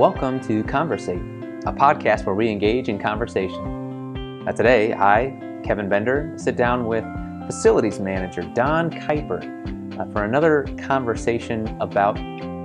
Welcome 0.00 0.40
to 0.44 0.64
Conversate, 0.64 1.20
a 1.66 1.74
podcast 1.74 2.24
where 2.24 2.34
we 2.34 2.48
engage 2.48 2.88
in 2.88 2.98
conversation. 2.98 4.48
Uh, 4.48 4.52
today, 4.52 4.94
I, 4.94 5.60
Kevin 5.62 5.90
Bender, 5.90 6.32
sit 6.38 6.56
down 6.56 6.86
with 6.86 7.04
facilities 7.44 8.00
manager 8.00 8.40
Don 8.54 8.90
Kuiper 8.90 10.00
uh, 10.00 10.10
for 10.10 10.24
another 10.24 10.66
conversation 10.78 11.66
about, 11.82 12.18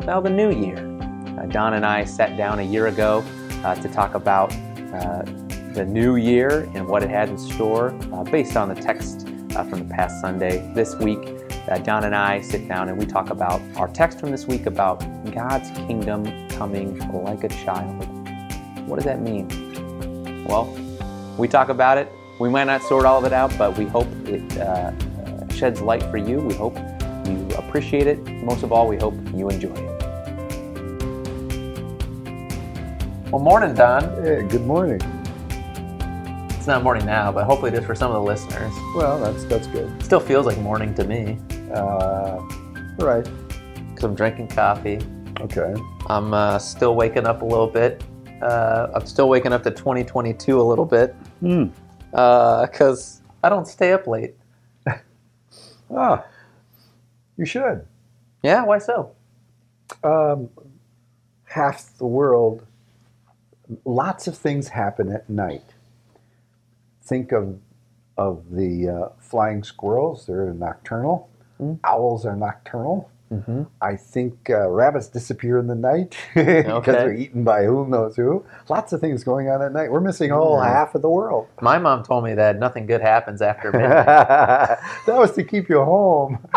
well, 0.05 0.21
the 0.21 0.29
new 0.29 0.49
year. 0.49 0.77
Uh, 1.37 1.45
Don 1.47 1.73
and 1.73 1.85
I 1.85 2.05
sat 2.05 2.37
down 2.37 2.59
a 2.59 2.63
year 2.63 2.87
ago 2.87 3.21
uh, 3.65 3.75
to 3.75 3.89
talk 3.89 4.15
about 4.15 4.53
uh, 4.93 5.23
the 5.73 5.83
new 5.85 6.15
year 6.15 6.69
and 6.73 6.87
what 6.87 7.03
it 7.03 7.09
had 7.09 7.27
in 7.27 7.37
store 7.37 7.93
uh, 8.13 8.23
based 8.23 8.55
on 8.55 8.69
the 8.69 8.75
text 8.75 9.27
uh, 9.57 9.65
from 9.65 9.85
the 9.85 9.93
past 9.93 10.21
Sunday. 10.21 10.71
This 10.73 10.95
week, 10.95 11.37
Don 11.83 12.05
and 12.05 12.15
I 12.15 12.39
sit 12.39 12.65
down 12.65 12.87
and 12.87 12.97
we 12.97 13.05
talk 13.05 13.29
about 13.29 13.61
our 13.75 13.89
text 13.89 14.21
from 14.21 14.31
this 14.31 14.47
week 14.47 14.67
about 14.67 14.99
God's 15.33 15.69
kingdom 15.85 16.44
coming 16.57 16.97
like 17.23 17.43
a 17.43 17.49
child. 17.49 18.05
What 18.87 18.95
does 18.97 19.05
that 19.05 19.19
mean? 19.21 19.47
Well, 20.47 20.65
we 21.37 21.47
talk 21.47 21.69
about 21.69 21.97
it. 21.97 22.11
We 22.39 22.49
might 22.49 22.65
not 22.65 22.81
sort 22.83 23.05
all 23.05 23.17
of 23.19 23.25
it 23.25 23.33
out, 23.33 23.53
but 23.57 23.77
we 23.77 23.85
hope 23.85 24.07
it 24.25 24.57
uh, 24.57 24.91
uh, 24.91 25.47
sheds 25.53 25.81
light 25.81 26.03
for 26.03 26.17
you. 26.17 26.39
We 26.39 26.53
hope 26.53 26.77
you 27.25 27.47
appreciate 27.57 28.07
it. 28.07 28.19
Most 28.43 28.63
of 28.63 28.71
all, 28.71 28.87
we 28.87 28.97
hope 28.97 29.13
you 29.33 29.49
enjoy 29.49 29.69
it. 29.73 29.91
Well, 33.31 33.41
morning, 33.41 33.73
Don. 33.73 34.03
Yeah, 34.23 34.41
good 34.43 34.65
morning. 34.65 35.01
It's 36.57 36.67
not 36.67 36.83
morning 36.83 37.05
now, 37.05 37.31
but 37.31 37.43
hopefully 37.45 37.71
it 37.71 37.77
is 37.77 37.85
for 37.85 37.95
some 37.95 38.11
of 38.11 38.15
the 38.15 38.21
listeners. 38.23 38.71
Well, 38.95 39.19
that's 39.19 39.43
that's 39.45 39.67
good. 39.67 39.91
Still 40.03 40.19
feels 40.19 40.45
like 40.45 40.57
morning 40.59 40.93
to 40.95 41.03
me 41.03 41.37
Uh, 41.73 42.39
right. 42.99 43.27
because 43.89 44.03
I'm 44.03 44.15
drinking 44.15 44.47
coffee. 44.49 44.99
Okay. 45.41 45.73
I'm 46.07 46.33
uh, 46.33 46.59
still 46.59 46.95
waking 46.95 47.25
up 47.27 47.41
a 47.41 47.45
little 47.45 47.67
bit. 47.67 48.03
Uh, 48.41 48.87
I'm 48.93 49.05
still 49.05 49.29
waking 49.29 49.53
up 49.53 49.63
to 49.63 49.71
2022 49.71 50.59
a 50.59 50.63
little 50.63 50.85
bit 50.85 51.13
Hmm. 51.39 51.65
because 52.11 53.21
I 53.43 53.49
don't 53.49 53.67
stay 53.67 53.93
up 53.93 54.07
late. 54.07 54.35
Ah, 55.95 56.25
you 57.37 57.45
should. 57.45 57.85
Yeah, 58.41 58.63
why 58.65 58.79
so? 58.79 59.11
Um, 60.03 60.49
half 61.43 61.95
the 61.99 62.07
world. 62.07 62.65
Lots 63.85 64.25
of 64.25 64.35
things 64.35 64.69
happen 64.69 65.11
at 65.11 65.29
night. 65.29 65.75
Think 67.03 67.31
of 67.31 67.59
of 68.17 68.49
the 68.51 68.89
uh, 68.89 69.09
flying 69.19 69.63
squirrels. 69.63 70.25
They're 70.25 70.53
nocturnal. 70.53 71.29
Mm. 71.61 71.79
Owls 71.83 72.25
are 72.25 72.35
nocturnal. 72.35 73.11
Mm-hmm. 73.31 73.63
I 73.81 73.95
think 73.95 74.49
uh, 74.51 74.69
rabbits 74.69 75.07
disappear 75.07 75.57
in 75.57 75.65
the 75.67 75.73
night 75.75 76.15
because 76.35 76.65
Okay. 76.65 76.91
they're 76.91 77.13
eaten 77.13 77.43
by 77.43 77.63
who 77.65 77.87
knows 77.87 78.15
who. 78.15 78.45
Lots 78.69 78.93
of 78.93 79.01
things 79.01 79.23
going 79.23 79.49
on 79.49 79.61
at 79.63 79.73
night. 79.73 79.91
We're 79.91 79.99
missing 79.99 80.29
a 80.31 80.35
whole 80.35 80.57
Yeah. 80.61 80.69
half 80.69 80.93
of 80.95 81.01
the 81.01 81.09
world. 81.09 81.47
My 81.61 81.79
mom 81.79 82.03
told 82.03 82.23
me 82.23 82.35
that 82.35 82.59
nothing 82.59 82.85
good 82.85 83.01
happens 83.01 83.41
after 83.41 83.71
midnight. 83.71 83.95
that 84.05 84.79
was 85.17 85.31
to 85.33 85.43
keep 85.43 85.69
you 85.69 85.83
home. 85.83 86.37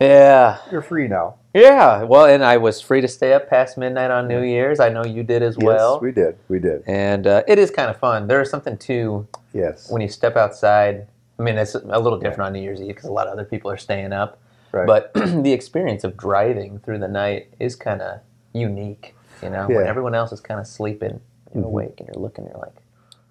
yeah, 0.00 0.58
You're 0.70 0.82
free 0.82 1.08
now. 1.08 1.36
yeah. 1.54 2.02
Well, 2.02 2.26
and 2.26 2.44
I 2.44 2.56
was 2.58 2.80
free 2.80 3.00
to 3.00 3.08
stay 3.08 3.32
up 3.32 3.48
past 3.48 3.78
midnight 3.78 4.10
on 4.10 4.28
New 4.28 4.42
Year's. 4.42 4.80
I 4.80 4.88
know 4.88 5.04
you 5.04 5.22
did 5.22 5.42
as 5.42 5.56
well. 5.56 5.94
yes, 5.94 6.02
we 6.02 6.12
did. 6.12 6.36
We 6.48 6.58
did. 6.58 6.82
and 6.86 7.26
uh, 7.26 7.42
it 7.48 7.58
is 7.58 7.70
kind 7.70 7.90
of 7.90 7.96
fun. 7.98 8.26
There 8.26 8.40
is 8.40 8.50
something 8.50 8.76
too 8.76 9.26
Yes. 9.52 9.90
when 9.90 10.02
you 10.02 10.08
step 10.08 10.36
outside. 10.36 11.06
I 11.38 11.42
mean, 11.42 11.56
it's 11.58 11.74
a 11.74 11.78
little 11.98 12.18
different 12.18 12.42
on 12.48 12.52
New 12.52 12.60
Year's 12.62 12.80
Eve 12.80 12.88
because 12.88 13.04
a 13.08 13.12
lot 13.12 13.26
of 13.26 13.32
other 13.32 13.44
people 13.44 13.70
are 13.70 13.76
staying 13.76 14.12
up. 14.12 14.38
right. 14.72 14.86
But 14.86 15.12
the 15.14 15.52
experience 15.52 16.04
of 16.04 16.16
driving 16.16 16.78
through 16.80 16.98
the 16.98 17.08
night 17.08 17.52
is 17.58 17.74
kind 17.76 18.00
of 18.02 18.20
unique, 18.52 19.14
you 19.42 19.50
know, 19.50 19.66
when 19.66 19.86
everyone 19.86 20.14
else 20.14 20.30
is 20.32 20.40
kind 20.40 20.60
of 20.60 20.66
sleeping, 20.66 21.20
you're 21.54 21.64
Mhm. 21.64 21.66
awake 21.66 21.94
and 21.98 22.08
you're 22.08 22.22
looking, 22.22 22.44
you're 22.46 22.56
like, 22.58 22.76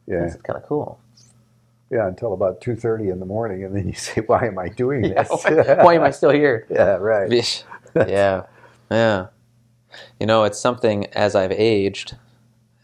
yeah. 0.08 0.20
this 0.24 0.36
is 0.36 0.42
kind 0.42 0.58
of 0.58 0.64
cool. 0.66 1.00
Yeah. 1.90 2.08
Until 2.08 2.34
about 2.34 2.60
two 2.60 2.76
thirty 2.76 3.10
in 3.10 3.20
the 3.20 3.26
morning, 3.26 3.64
and 3.64 3.76
then 3.76 3.88
you 3.88 3.94
say, 3.94 4.22
"Why 4.22 4.48
am 4.48 4.58
I 4.58 4.68
doing 4.70 5.04
Yeah, 5.06 5.24
this?" 5.24 5.44
Why 5.84 5.94
am 5.94 6.02
I 6.04 6.10
still 6.12 6.32
here? 6.32 6.66
yeah. 6.70 6.96
Right. 6.96 7.30
Yeah, 7.96 8.44
yeah. 8.90 9.28
You 10.20 10.26
know, 10.26 10.44
it's 10.46 10.58
something 10.60 11.06
as 11.14 11.36
I've 11.36 11.52
aged, 11.52 12.16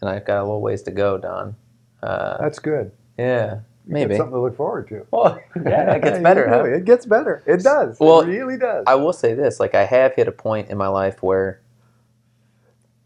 and 0.00 0.08
I've 0.08 0.24
got 0.24 0.38
a 0.38 0.44
little 0.44 0.60
ways 0.60 0.82
to 0.82 0.92
go, 0.92 1.18
Don. 1.18 1.56
Uh, 2.02 2.38
That's 2.38 2.60
good. 2.60 2.92
yeah, 3.18 3.60
maybe. 3.90 4.16
Something 4.16 4.32
to 4.32 4.40
look 4.40 4.56
forward 4.56 4.88
to. 4.88 5.06
Well, 5.10 5.40
yeah, 5.66 5.94
it 5.94 6.02
gets 6.02 6.18
better. 6.20 6.48
huh? 6.48 6.64
It 6.64 6.84
gets 6.84 7.04
better. 7.06 7.42
It 7.46 7.62
does. 7.62 7.98
Well, 8.00 8.20
it 8.20 8.26
really 8.28 8.56
does. 8.56 8.84
I 8.86 8.94
will 8.94 9.12
say 9.12 9.34
this: 9.34 9.60
like 9.60 9.74
I 9.74 9.84
have 9.84 10.14
hit 10.14 10.28
a 10.28 10.32
point 10.32 10.70
in 10.70 10.78
my 10.78 10.88
life 10.88 11.22
where 11.22 11.60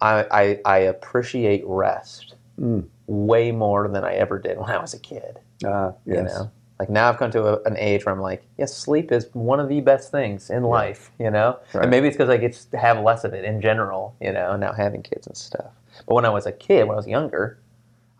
I 0.00 0.26
I, 0.30 0.60
I 0.64 0.78
appreciate 0.78 1.62
rest 1.66 2.34
Mm. 2.60 2.86
way 3.08 3.50
more 3.50 3.88
than 3.88 4.04
I 4.04 4.14
ever 4.14 4.38
did 4.38 4.58
when 4.58 4.70
I 4.70 4.78
was 4.78 4.94
a 4.94 4.98
kid. 5.00 5.40
Ah, 5.66 5.92
yes. 6.06 6.16
You 6.16 6.22
know, 6.22 6.50
like 6.78 6.88
now 6.88 7.08
I've 7.08 7.18
come 7.18 7.32
to 7.32 7.44
a, 7.58 7.62
an 7.64 7.76
age 7.76 8.06
where 8.06 8.14
I'm 8.14 8.20
like, 8.20 8.44
yes, 8.56 8.72
sleep 8.76 9.10
is 9.10 9.26
one 9.32 9.58
of 9.58 9.68
the 9.68 9.80
best 9.80 10.12
things 10.12 10.50
in 10.50 10.62
life. 10.62 11.10
You 11.18 11.32
know, 11.32 11.58
Right. 11.72 11.82
and 11.82 11.90
maybe 11.90 12.06
it's 12.06 12.16
because 12.16 12.28
I 12.30 12.36
get 12.36 12.52
to 12.70 12.78
have 12.78 13.00
less 13.00 13.24
of 13.24 13.34
it 13.34 13.44
in 13.44 13.60
general. 13.60 14.14
You 14.20 14.32
know, 14.32 14.54
now 14.54 14.72
having 14.72 15.02
kids 15.02 15.26
and 15.26 15.36
stuff. 15.36 15.72
But 16.06 16.14
when 16.14 16.24
I 16.24 16.28
was 16.28 16.46
a 16.46 16.52
kid, 16.52 16.84
when 16.86 16.94
I 16.94 16.96
was 16.96 17.08
younger, 17.08 17.58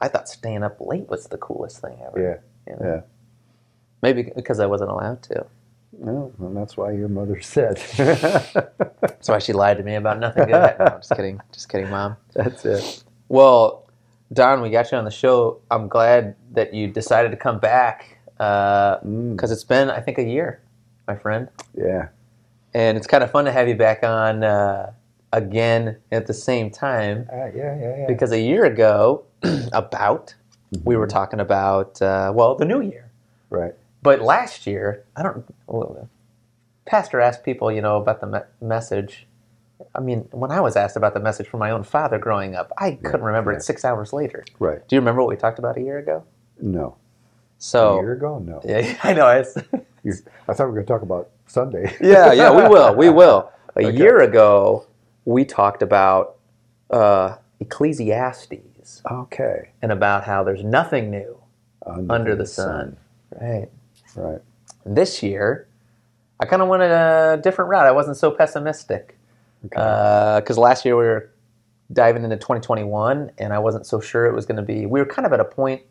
I 0.00 0.08
thought 0.08 0.28
staying 0.28 0.64
up 0.64 0.78
late 0.80 1.08
was 1.08 1.28
the 1.28 1.38
coolest 1.38 1.80
thing 1.80 1.96
ever. 2.04 2.20
Yeah. 2.20 2.36
You 2.66 2.74
know? 2.74 2.94
Yeah. 2.94 3.00
Maybe 4.02 4.30
because 4.34 4.60
I 4.60 4.66
wasn't 4.66 4.90
allowed 4.90 5.22
to. 5.24 5.46
No, 5.98 6.32
and 6.40 6.56
that's 6.56 6.76
why 6.76 6.90
your 6.92 7.08
mother 7.08 7.40
said. 7.40 7.76
That's 9.00 9.28
why 9.28 9.38
she 9.38 9.52
lied 9.52 9.76
to 9.78 9.84
me 9.84 9.94
about 9.94 10.18
nothing 10.18 10.46
good. 10.46 10.74
No, 10.78 10.86
just 10.98 11.10
kidding. 11.16 11.40
Just 11.52 11.68
kidding, 11.68 11.88
mom. 11.88 12.16
that's 12.34 12.64
it. 12.64 13.04
Well, 13.28 13.86
Don, 14.32 14.60
we 14.60 14.70
got 14.70 14.90
you 14.90 14.98
on 14.98 15.04
the 15.04 15.10
show. 15.12 15.60
I'm 15.70 15.86
glad 15.88 16.34
that 16.52 16.74
you 16.74 16.88
decided 16.88 17.30
to 17.30 17.36
come 17.36 17.60
back 17.60 18.18
because 18.36 19.00
Mm. 19.04 19.52
it's 19.52 19.62
been, 19.64 19.88
I 19.88 20.00
think, 20.00 20.18
a 20.18 20.24
year, 20.24 20.60
my 21.06 21.14
friend, 21.14 21.48
Yeah. 21.74 22.08
and 22.74 22.96
it's 22.98 23.06
kind 23.06 23.22
of 23.22 23.30
fun 23.30 23.44
to 23.44 23.52
have 23.52 23.68
you 23.68 23.76
back 23.76 24.02
on 24.02 24.42
uh, 24.42 24.92
again 25.32 25.98
at 26.10 26.26
the 26.26 26.34
same 26.34 26.70
time 26.70 27.28
Uh, 27.32 27.36
yeah. 27.36 27.52
Yeah. 27.54 27.96
Yeah. 27.98 28.06
because 28.08 28.32
a 28.32 28.40
year 28.40 28.64
ago, 28.64 29.24
about 29.72 30.34
we 30.82 30.94
Mm-hmm. 30.94 31.00
were 31.00 31.06
talking 31.06 31.40
about 31.40 32.00
uh, 32.02 32.32
well 32.34 32.54
the 32.56 32.64
new 32.64 32.80
year, 32.80 33.10
Right. 33.50 33.74
but 34.02 34.20
last 34.20 34.66
year 34.66 35.04
I 35.16 35.22
don't. 35.22 35.44
Well, 35.66 36.08
Pastor 36.86 37.20
asked 37.20 37.44
people, 37.44 37.70
you 37.72 37.80
know, 37.80 37.96
about 37.96 38.20
the 38.20 38.26
me- 38.26 38.38
message. 38.60 39.26
I 39.94 40.00
mean, 40.00 40.28
when 40.32 40.50
I 40.50 40.60
was 40.60 40.76
asked 40.76 40.96
about 40.96 41.14
the 41.14 41.20
message 41.20 41.48
from 41.48 41.60
my 41.60 41.70
own 41.70 41.82
father 41.82 42.18
growing 42.18 42.54
up, 42.54 42.72
I 42.78 42.92
couldn't 42.92 43.22
remember 43.22 43.52
yeah. 43.52 43.58
it 43.58 43.62
six 43.62 43.84
hours 43.84 44.12
later. 44.12 44.44
Right. 44.58 44.86
Do 44.86 44.96
you 44.96 45.00
remember 45.00 45.20
what 45.22 45.28
we 45.30 45.36
talked 45.36 45.58
about 45.58 45.76
a 45.76 45.80
year 45.80 45.98
ago? 45.98 46.24
No. 46.60 46.96
So 47.58 47.98
a 47.98 48.02
year 48.02 48.12
ago? 48.12 48.38
No. 48.38 48.60
yeah, 48.64 48.96
I 49.02 49.12
know. 49.14 49.28
It's, 49.28 49.56
I 50.48 50.52
thought 50.54 50.66
we 50.66 50.72
were 50.72 50.82
going 50.82 50.86
to 50.86 50.92
talk 50.92 51.02
about 51.02 51.30
Sunday. 51.46 51.94
yeah, 52.00 52.32
yeah, 52.32 52.50
we 52.50 52.68
will, 52.68 52.94
we 52.94 53.08
will. 53.10 53.50
A 53.76 53.86
Okay. 53.86 53.96
year 53.96 54.18
ago, 54.20 54.86
we 55.24 55.44
talked 55.44 55.82
about 55.82 56.36
uh, 56.90 57.36
Ecclesiastes 57.60 58.60
okay. 59.10 59.70
and 59.82 59.92
about 59.92 60.24
how 60.24 60.42
there's 60.44 60.64
nothing 60.64 61.10
new 61.10 61.38
under 62.08 62.34
the 62.34 62.46
sun. 62.46 62.96
Right. 63.40 63.68
Right. 64.16 64.40
This 64.86 65.22
year, 65.22 65.66
I 66.40 66.46
kind 66.46 66.62
of 66.62 66.68
went 66.68 66.82
a 66.82 67.40
different 67.42 67.70
route. 67.70 67.86
I 67.86 67.92
wasn't 67.92 68.16
so 68.16 68.30
pessimistic 68.30 69.16
Okay. 69.66 70.40
because 70.40 70.58
last 70.58 70.84
year 70.84 70.96
we 70.96 71.04
were 71.04 71.30
diving 71.92 72.24
into 72.24 72.36
2021, 72.36 73.30
and 73.38 73.52
I 73.52 73.58
wasn't 73.58 73.86
so 73.86 74.00
sure 74.00 74.26
it 74.26 74.34
was 74.34 74.46
going 74.46 74.56
to 74.56 74.62
be. 74.62 74.86
We 74.86 75.00
were 75.00 75.06
kind 75.06 75.26
of 75.26 75.32
at 75.32 75.40
a 75.40 75.44
point, 75.44 75.82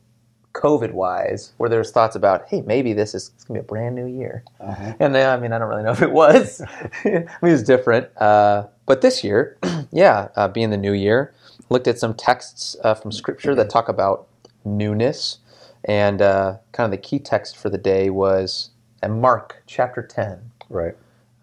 COVID 0.53 0.91
wise, 0.91 1.53
where 1.57 1.69
there 1.69 1.79
was 1.79 1.89
thoughts 1.91 2.15
about, 2.15 2.47
hey, 2.47 2.61
maybe 2.61 2.93
this 2.93 3.15
is 3.15 3.29
going 3.47 3.59
to 3.59 3.63
be 3.63 3.65
a 3.65 3.67
brand 3.67 3.95
new 3.95 4.05
year. 4.05 4.43
uh-huh. 4.59 4.93
And 4.99 5.15
uh, 5.15 5.35
I 5.35 5.39
mean, 5.39 5.51
I 5.51 5.57
don't 5.57 5.67
really 5.67 5.83
know 5.83 5.91
if 5.91 6.01
it 6.03 6.11
was. 6.11 6.61
I 6.67 6.89
mean, 7.05 7.15
it 7.15 7.27
was 7.41 7.63
different. 7.63 8.15
Uh, 8.17 8.67
but 8.85 9.01
this 9.01 9.23
year, 9.23 9.57
yeah, 9.91 10.27
uh, 10.35 10.47
being 10.47 10.69
the 10.69 10.77
new 10.77 10.93
year, 10.93 11.33
looked 11.69 11.87
at 11.87 11.99
some 11.99 12.13
texts 12.13 12.75
uh, 12.83 12.93
from 12.93 13.11
Scripture 13.11 13.55
that 13.55 13.69
talk 13.69 13.89
about 13.89 14.27
newness. 14.65 15.39
And 15.85 16.21
uh, 16.21 16.57
kind 16.71 16.85
of 16.85 16.91
the 16.91 16.97
key 17.05 17.19
text 17.19 17.57
for 17.57 17.69
the 17.69 17.77
day 17.77 18.09
was 18.09 18.69
at 19.01 19.11
Mark 19.11 19.63
chapter 19.67 20.01
10, 20.01 20.39
Right. 20.69 20.95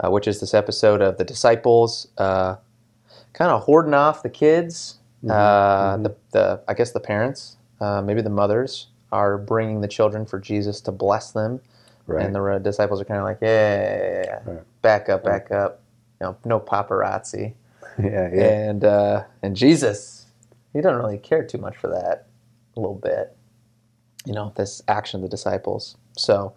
uh, 0.03 0.11
which 0.11 0.27
is 0.27 0.41
this 0.41 0.55
episode 0.55 1.03
of 1.03 1.19
the 1.19 1.25
disciples 1.25 2.09
uh, 2.17 2.57
kind 3.35 3.51
of 3.51 3.63
hoarding 3.63 3.95
off 3.95 4.23
the 4.23 4.31
kids. 4.31 4.97
Uh, 5.29 5.97
mhm. 5.97 6.05
The, 6.05 6.15
the 6.33 6.61
I 6.67 6.73
guess 6.73 6.93
the 6.93 7.01
parents, 7.01 7.59
uh, 7.81 8.01
maybe 8.01 8.23
the 8.23 8.31
mothers, 8.31 8.87
are 9.13 9.37
bringing 9.37 9.83
the 9.83 9.89
children 9.89 10.25
for 10.25 10.39
Jesus 10.39 10.81
to 10.83 10.93
bless 10.93 11.33
them. 11.33 11.61
Right. 12.07 12.25
And 12.25 12.35
the 12.35 12.43
uh, 12.43 12.59
disciples 12.59 13.01
are 13.01 13.05
kind 13.05 13.19
of 13.19 13.25
like, 13.25 13.39
yeah, 13.43 13.49
yeah, 13.83 13.99
yeah, 14.03 14.23
yeah. 14.47 14.53
Right. 14.55 14.63
back 14.83 15.09
up, 15.11 15.23
back 15.23 15.51
up. 15.51 15.81
You 16.21 16.29
know, 16.29 16.37
no 16.47 16.59
paparazzi. 16.61 17.53
yeah. 18.03 18.31
Yeah. 18.33 18.55
And 18.69 18.85
uh, 18.85 19.25
and 19.43 19.57
Jesus, 19.57 20.27
he 20.73 20.81
doesn't 20.81 20.99
really 20.99 21.19
care 21.19 21.45
too 21.45 21.59
much 21.59 21.77
for 21.77 21.89
that. 21.89 22.29
A 22.77 22.81
little 22.81 22.97
bit, 22.97 23.37
you 24.27 24.33
know, 24.35 24.53
this 24.57 24.83
action 24.89 25.19
of 25.19 25.23
the 25.23 25.29
disciples. 25.29 25.97
So, 26.17 26.55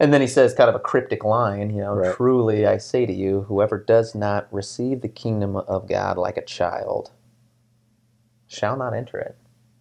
And 0.00 0.12
then 0.12 0.20
he 0.20 0.26
says, 0.26 0.54
kind 0.54 0.68
of 0.68 0.76
a 0.76 0.80
cryptic 0.80 1.24
line, 1.24 1.70
you 1.70 1.82
know, 1.82 1.94
Right. 1.94 2.14
truly 2.14 2.66
I 2.66 2.78
say 2.78 3.06
to 3.06 3.12
you, 3.12 3.42
whoever 3.42 3.78
does 3.78 4.14
not 4.14 4.48
receive 4.52 5.00
the 5.02 5.08
kingdom 5.08 5.56
of 5.56 5.88
God 5.88 6.18
like 6.18 6.36
a 6.36 6.44
child 6.44 7.12
shall 8.48 8.76
not 8.76 8.94
enter 8.94 9.18
it. 9.18 9.36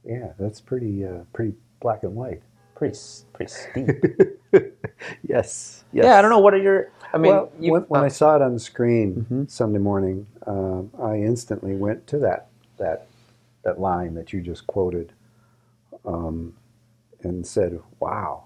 Yeah, 0.05 0.33
that's 0.39 0.61
pretty 0.61 1.05
uh, 1.05 1.25
pretty 1.33 1.53
black 1.81 2.03
and 2.03 2.15
white. 2.15 2.41
Pretty, 2.75 2.97
pretty 3.33 3.51
steep. 3.51 3.89
yes. 5.27 5.83
Yeah, 5.93 6.17
I 6.17 6.21
don't 6.21 6.31
know. 6.31 6.39
What 6.39 6.53
are 6.55 6.59
your? 6.61 6.91
I 7.13 7.17
mean, 7.17 7.31
well, 7.31 7.51
you- 7.59 7.71
when, 7.71 7.81
when 7.83 8.01
uh, 8.01 8.05
I 8.05 8.09
saw 8.09 8.35
it 8.35 8.41
on 8.41 8.53
the 8.53 8.59
screen 8.59 9.25
Mhm. 9.29 9.49
Sunday 9.49 9.79
morning, 9.79 10.27
um, 10.47 10.91
I 10.99 11.17
instantly 11.17 11.75
went 11.75 12.07
to 12.07 12.19
that 12.19 12.47
that 12.77 13.07
that 13.63 13.79
line 13.79 14.15
that 14.15 14.33
you 14.33 14.41
just 14.41 14.65
quoted, 14.67 15.13
um, 16.05 16.55
and 17.21 17.45
said, 17.45 17.79
"Wow." 17.99 18.45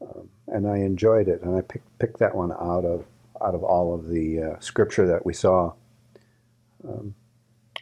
Um, 0.00 0.28
and 0.48 0.68
I 0.68 0.78
enjoyed 0.78 1.28
it, 1.28 1.42
and 1.42 1.56
I 1.56 1.60
picked 1.62 1.98
picked 1.98 2.18
that 2.18 2.34
one 2.34 2.52
out 2.52 2.84
of 2.84 3.04
out 3.40 3.54
of 3.54 3.64
all 3.64 3.94
of 3.94 4.08
the 4.08 4.42
uh, 4.42 4.60
scripture 4.60 5.06
that 5.08 5.26
we 5.26 5.34
saw. 5.34 5.72
Um, 6.86 7.14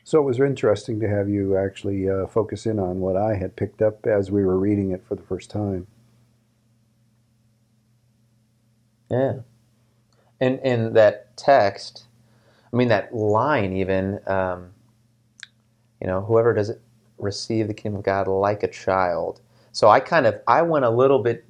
so 0.05 0.19
it 0.21 0.25
was 0.25 0.41
interesting 0.41 1.01
to 1.01 1.09
have 1.09 1.29
you 1.29 1.57
actually 1.57 2.09
uh, 2.11 2.27
focus 2.27 2.67
in 2.67 2.79
on 2.79 3.01
what 3.01 3.17
I 3.17 3.35
had 3.37 3.57
picked 3.57 3.83
up 3.83 4.07
as 4.07 4.31
we 4.31 4.45
were 4.45 4.59
reading 4.59 4.91
it 4.91 5.05
for 5.07 5.15
the 5.15 5.23
first 5.23 5.51
time. 5.51 5.87
Yeah. 9.11 9.41
And 10.41 10.59
and 10.61 10.97
that 10.97 11.37
text, 11.37 12.05
I 12.73 12.77
mean 12.77 12.89
that 12.89 13.15
line 13.15 13.73
even, 13.73 14.21
um, 14.27 14.71
you 16.01 16.07
know, 16.07 16.23
whoever 16.23 16.55
does 16.55 16.71
it 16.71 16.81
receive 17.19 17.69
the 17.69 17.75
kingdom 17.75 17.99
of 17.99 18.05
God 18.05 18.27
like 18.29 18.63
a 18.63 18.69
child. 18.69 19.41
So 19.73 19.89
I 19.89 20.01
kind 20.01 20.27
of 20.27 20.41
I 20.47 20.63
went 20.63 20.85
a 20.85 20.91
little 20.91 21.19
bit 21.19 21.45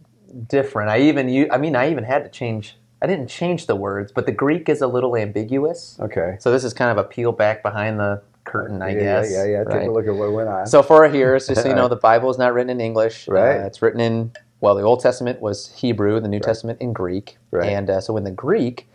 different. 0.49 0.91
I 0.91 1.01
even 1.01 1.29
you 1.29 1.49
I 1.51 1.59
mean 1.59 1.77
I 1.77 1.91
even 1.91 2.05
had 2.05 2.25
to 2.25 2.31
change 2.31 2.77
I 3.03 3.07
didn't 3.07 3.29
change 3.29 3.67
the 3.67 3.77
words, 3.77 4.13
but 4.13 4.27
the 4.27 4.33
Greek 4.33 4.69
is 4.69 4.83
a 4.83 4.87
little 4.87 5.17
ambiguous. 5.17 5.97
Okay. 6.01 6.37
So 6.39 6.53
this 6.53 6.65
is 6.65 6.75
kind 6.75 6.91
of 6.91 6.99
a 6.99 7.09
peel 7.09 7.33
back 7.33 7.63
behind 7.63 7.99
the 7.99 8.23
curtain, 8.45 8.83
I 8.83 8.91
yeah, 8.91 9.01
guess. 9.01 9.33
Yeah, 9.33 9.45
yeah, 9.45 9.65
yeah. 9.69 9.79
Take 9.79 9.89
a 9.89 9.91
look 9.91 10.07
at 10.07 10.15
what 10.15 10.33
went 10.33 10.49
on. 10.49 10.67
So 10.67 10.83
for 10.83 11.05
our 11.05 11.11
hearers, 11.11 11.47
just 11.47 11.63
so 11.63 11.69
you 11.69 11.75
know, 11.77 11.89
the 11.89 11.97
Bible 11.97 12.31
is 12.31 12.37
not 12.37 12.53
written 12.53 12.71
in 12.71 12.81
English. 12.81 13.27
Right. 13.27 13.61
Uh, 13.61 13.67
it's 13.67 13.81
written 13.81 14.01
in 14.01 14.33
well, 14.61 14.75
the 14.75 14.83
Old 14.83 15.01
Testament 15.01 15.41
was 15.41 15.73
Hebrew, 15.75 16.21
the 16.21 16.29
New 16.29 16.41
Testament 16.41 16.81
in 16.81 16.93
Greek, 16.93 17.39
Right. 17.51 17.69
and 17.69 17.89
uh, 17.89 18.01
so 18.01 18.17
in 18.17 18.25
the 18.25 18.31
Greek, 18.31 18.89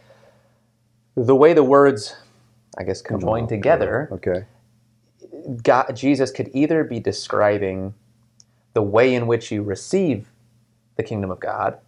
the 1.15 1.35
way 1.35 1.53
the 1.53 1.63
words, 1.63 2.15
I 2.77 2.83
guess, 2.83 3.01
Come 3.01 3.19
conjoin 3.19 3.47
together, 3.47 4.09
Okay. 4.11 4.45
God, 5.63 5.95
Jesus 5.95 6.31
could 6.31 6.49
either 6.53 6.83
be 6.83 6.99
describing 6.99 7.93
the 8.73 8.81
way 8.81 9.13
in 9.13 9.27
which 9.27 9.51
you 9.51 9.63
receive 9.63 10.29
the 10.97 11.03
kingdom 11.03 11.31
of 11.31 11.39
God. 11.39 11.79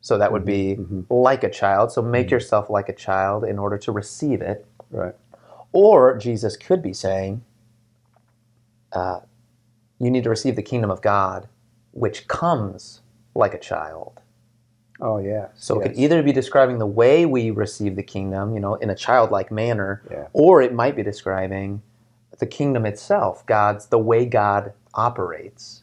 So 0.00 0.18
that 0.18 0.32
would 0.32 0.44
be 0.44 0.76
mhm. 0.76 1.06
like 1.10 1.44
a 1.44 1.50
child. 1.50 1.92
So 1.92 2.02
make 2.02 2.30
yourself 2.30 2.70
like 2.70 2.88
a 2.88 2.94
child 2.94 3.44
in 3.44 3.58
order 3.58 3.78
to 3.78 3.92
receive 3.92 4.40
it. 4.42 4.66
Right. 4.90 5.14
Or 5.72 6.16
Jesus 6.18 6.56
could 6.56 6.82
be 6.82 6.92
saying, 6.92 7.42
uh, 8.92 9.20
you 9.98 10.10
need 10.10 10.24
to 10.24 10.30
receive 10.30 10.56
the 10.56 10.62
kingdom 10.62 10.90
of 10.90 11.00
God, 11.02 11.48
which 11.92 12.26
comes 12.28 13.01
like 13.34 13.54
a 13.54 13.58
child. 13.58 14.20
Oh 15.00 15.18
yeah. 15.18 15.48
So 15.56 15.80
it 15.80 15.82
could 15.82 15.98
either 15.98 16.22
be 16.22 16.32
describing 16.32 16.78
the 16.78 16.86
way 16.86 17.26
we 17.26 17.50
receive 17.50 17.96
the 17.96 18.02
kingdom, 18.02 18.54
you 18.54 18.60
know, 18.60 18.76
in 18.76 18.90
a 18.90 18.94
childlike 18.94 19.50
manner, 19.50 20.02
Yeah. 20.10 20.28
or 20.32 20.62
it 20.62 20.72
might 20.72 20.94
be 20.94 21.02
describing 21.02 21.82
the 22.38 22.46
kingdom 22.46 22.86
itself, 22.86 23.44
God's 23.46 23.86
the 23.86 23.98
way 23.98 24.26
God 24.26 24.72
operates. 24.94 25.82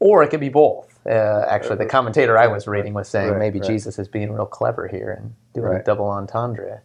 Or 0.00 0.22
it 0.22 0.28
could 0.28 0.40
be 0.40 0.48
both. 0.48 0.98
Uh, 1.06 1.44
actually, 1.48 1.76
the 1.76 1.86
commentator 1.86 2.38
I 2.38 2.46
was 2.46 2.66
reading 2.66 2.94
was 2.94 3.08
saying 3.08 3.30
Right, 3.30 3.38
maybe 3.38 3.58
right. 3.60 3.68
Jesus 3.68 3.98
is 3.98 4.08
being 4.08 4.32
real 4.32 4.46
clever 4.46 4.86
here 4.88 5.12
and 5.12 5.34
doing 5.54 5.74
a 5.76 5.82
double 5.82 6.08
entendre. 6.08 6.82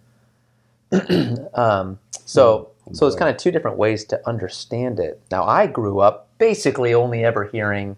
um, 1.53 1.99
so, 2.25 2.69
Oh, 2.85 2.93
so 2.93 3.07
it's 3.07 3.15
kind 3.15 3.29
of 3.33 3.37
two 3.37 3.51
different 3.51 3.77
ways 3.77 4.03
to 4.05 4.27
understand 4.27 4.99
it. 4.99 5.21
Now, 5.31 5.45
I 5.45 5.67
grew 5.67 5.99
up 5.99 6.27
basically 6.37 6.93
only 6.93 7.23
ever 7.23 7.45
hearing 7.45 7.95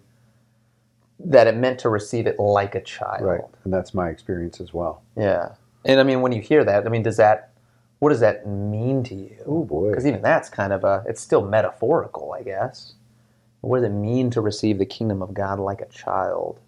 that 1.19 1.47
it 1.47 1.56
meant 1.56 1.79
to 1.79 1.89
receive 1.89 2.27
it 2.27 2.39
like 2.39 2.75
a 2.75 2.81
child. 2.81 3.21
Right. 3.21 3.41
And 3.63 3.73
that's 3.73 3.94
my 3.94 4.09
experience 4.09 4.59
as 4.59 4.73
well. 4.73 5.01
Yeah. 5.17 5.56
And 5.85 6.00
I 6.00 6.03
mean, 6.03 6.21
when 6.21 6.31
you 6.31 6.41
hear 6.41 6.63
that, 6.63 6.85
I 6.85 6.89
mean, 6.89 7.03
does 7.03 7.17
that, 7.17 7.53
what 8.00 8.09
does 8.09 8.19
that 8.19 8.47
mean 8.47 9.03
to 9.03 9.15
you? 9.15 9.38
Oh 9.45 9.63
boy. 9.63 9.89
Because 9.89 10.06
even 10.06 10.21
that's 10.21 10.50
kind 10.50 10.73
of 10.73 10.83
a, 10.83 11.03
it's 11.07 11.21
still 11.21 11.45
metaphorical, 11.45 12.33
I 12.33 12.44
guess. 12.44 12.94
What 13.62 13.77
does 13.77 13.85
it 13.85 13.94
mean 13.94 14.29
to 14.31 14.41
receive 14.41 14.77
the 14.77 14.85
kingdom 14.85 15.21
of 15.21 15.33
God 15.33 15.59
like 15.59 15.81
a 15.81 15.88
child? 15.88 16.59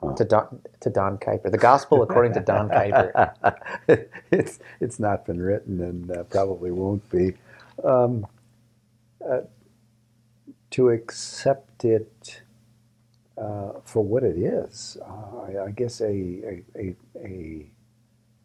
Huh. 0.00 0.14
To 0.14 0.24
Don, 0.24 0.60
to 0.80 0.90
Don 0.90 1.18
Kuiper. 1.18 1.50
The 1.50 1.58
gospel 1.58 2.02
according 2.02 2.32
to 2.34 2.40
Don 2.40 2.68
Kuiper. 2.68 3.58
it's 4.30 4.58
it's 4.80 4.98
not 4.98 5.26
been 5.26 5.42
written 5.42 5.80
and 5.80 6.10
uh, 6.10 6.22
probably 6.24 6.70
won't 6.70 7.08
be. 7.10 7.34
Um, 7.84 8.26
uh, 9.28 9.40
to 10.70 10.90
accept 10.90 11.84
it 11.84 12.42
uh, 13.40 13.80
for 13.84 14.02
what 14.04 14.22
it 14.22 14.36
is, 14.38 14.96
uh, 15.02 15.38
I, 15.60 15.64
I 15.66 15.70
guess 15.70 16.00
a 16.00 16.06
a, 16.06 16.64
a 16.76 16.96
a 17.16 17.66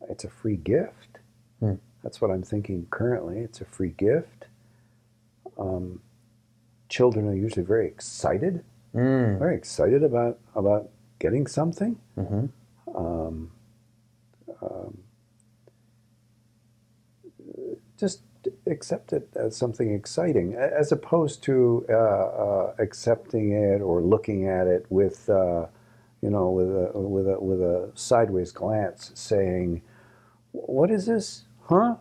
it's 0.09 0.23
a 0.23 0.29
free 0.29 0.57
gift. 0.57 1.19
Hmm. 1.59 1.75
That's 2.03 2.21
what 2.21 2.31
I'm 2.31 2.43
thinking 2.43 2.87
currently. 2.91 3.39
It's 3.39 3.61
a 3.61 3.65
free 3.65 3.93
gift. 3.97 4.45
Um, 5.57 6.01
children 6.89 7.27
are 7.27 7.35
usually 7.35 7.65
very 7.65 7.87
excited, 7.87 8.63
Mm. 8.93 9.39
very 9.39 9.55
excited 9.57 10.03
about 10.03 10.39
about 10.55 10.89
getting 11.19 11.47
something. 11.47 11.99
hmm 12.15 12.45
um, 12.95 13.51
um, 14.61 14.97
just 17.97 18.21
accept 18.67 19.13
it 19.13 19.29
as 19.35 19.55
something 19.57 19.93
exciting, 19.93 20.55
as 20.55 20.91
opposed 20.91 21.43
to 21.43 21.85
uh, 21.89 21.93
uh, 21.93 22.75
accepting 22.79 23.53
it 23.53 23.81
or 23.81 24.01
looking 24.01 24.47
at 24.49 24.67
it 24.67 24.85
with, 24.89 25.29
uh, 25.29 25.67
you 26.21 26.29
know, 26.31 26.51
with 26.51 26.69
a 26.69 26.99
with 26.99 27.27
a 27.29 27.39
with 27.39 27.61
a 27.61 27.91
sideways 27.95 28.51
glance, 28.51 29.11
saying, 29.15 29.81
"What 30.53 30.91
is 30.91 31.05
this? 31.07 31.45
Huh? 31.69 31.97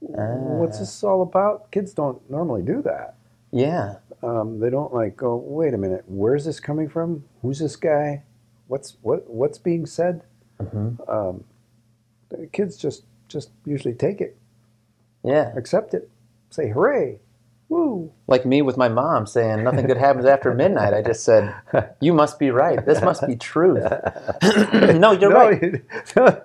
What's 0.00 0.78
Ah. 0.78 0.80
this 0.80 1.04
all 1.04 1.22
about?" 1.22 1.70
Kids 1.72 1.94
don't 1.94 2.28
normally 2.30 2.62
do 2.62 2.82
that. 2.82 3.16
Yeah. 3.52 3.96
Um, 4.22 4.60
they 4.60 4.70
don't 4.70 4.94
like 4.94 5.16
go. 5.16 5.36
Wait 5.36 5.74
a 5.74 5.78
minute. 5.78 6.04
Where's 6.08 6.44
this 6.46 6.60
coming 6.60 6.88
from? 6.88 7.24
Who's 7.42 7.60
this 7.60 7.76
guy? 7.76 8.24
What's 8.68 8.96
what? 9.02 9.28
What's 9.30 9.58
being 9.58 9.86
said? 9.86 10.22
hmm 10.60 10.90
um, 11.08 11.44
kids 12.52 12.76
just 12.78 13.04
just 13.28 13.50
usually 13.66 13.94
take 13.94 14.22
it, 14.22 14.37
Yeah. 15.24 15.52
accept 15.56 15.94
it, 15.94 16.08
say 16.50 16.68
hooray, 16.70 17.18
woo. 17.68 18.12
Like 18.26 18.46
me 18.46 18.62
with 18.62 18.76
my 18.76 18.88
mom 18.88 19.26
saying 19.26 19.62
nothing 19.64 19.86
good 19.86 19.96
happens 19.98 20.24
after 20.24 20.54
midnight. 20.54 20.94
I 20.94 21.02
just 21.02 21.24
said, 21.24 21.54
you 22.00 22.12
must 22.14 22.38
be 22.38 22.50
right. 22.50 22.84
This 22.86 23.02
must 23.02 23.26
be 23.26 23.36
truth. 23.36 23.82
no, 24.72 25.12
you're 25.12 25.30
right. 25.30 25.60
You, 25.62 25.82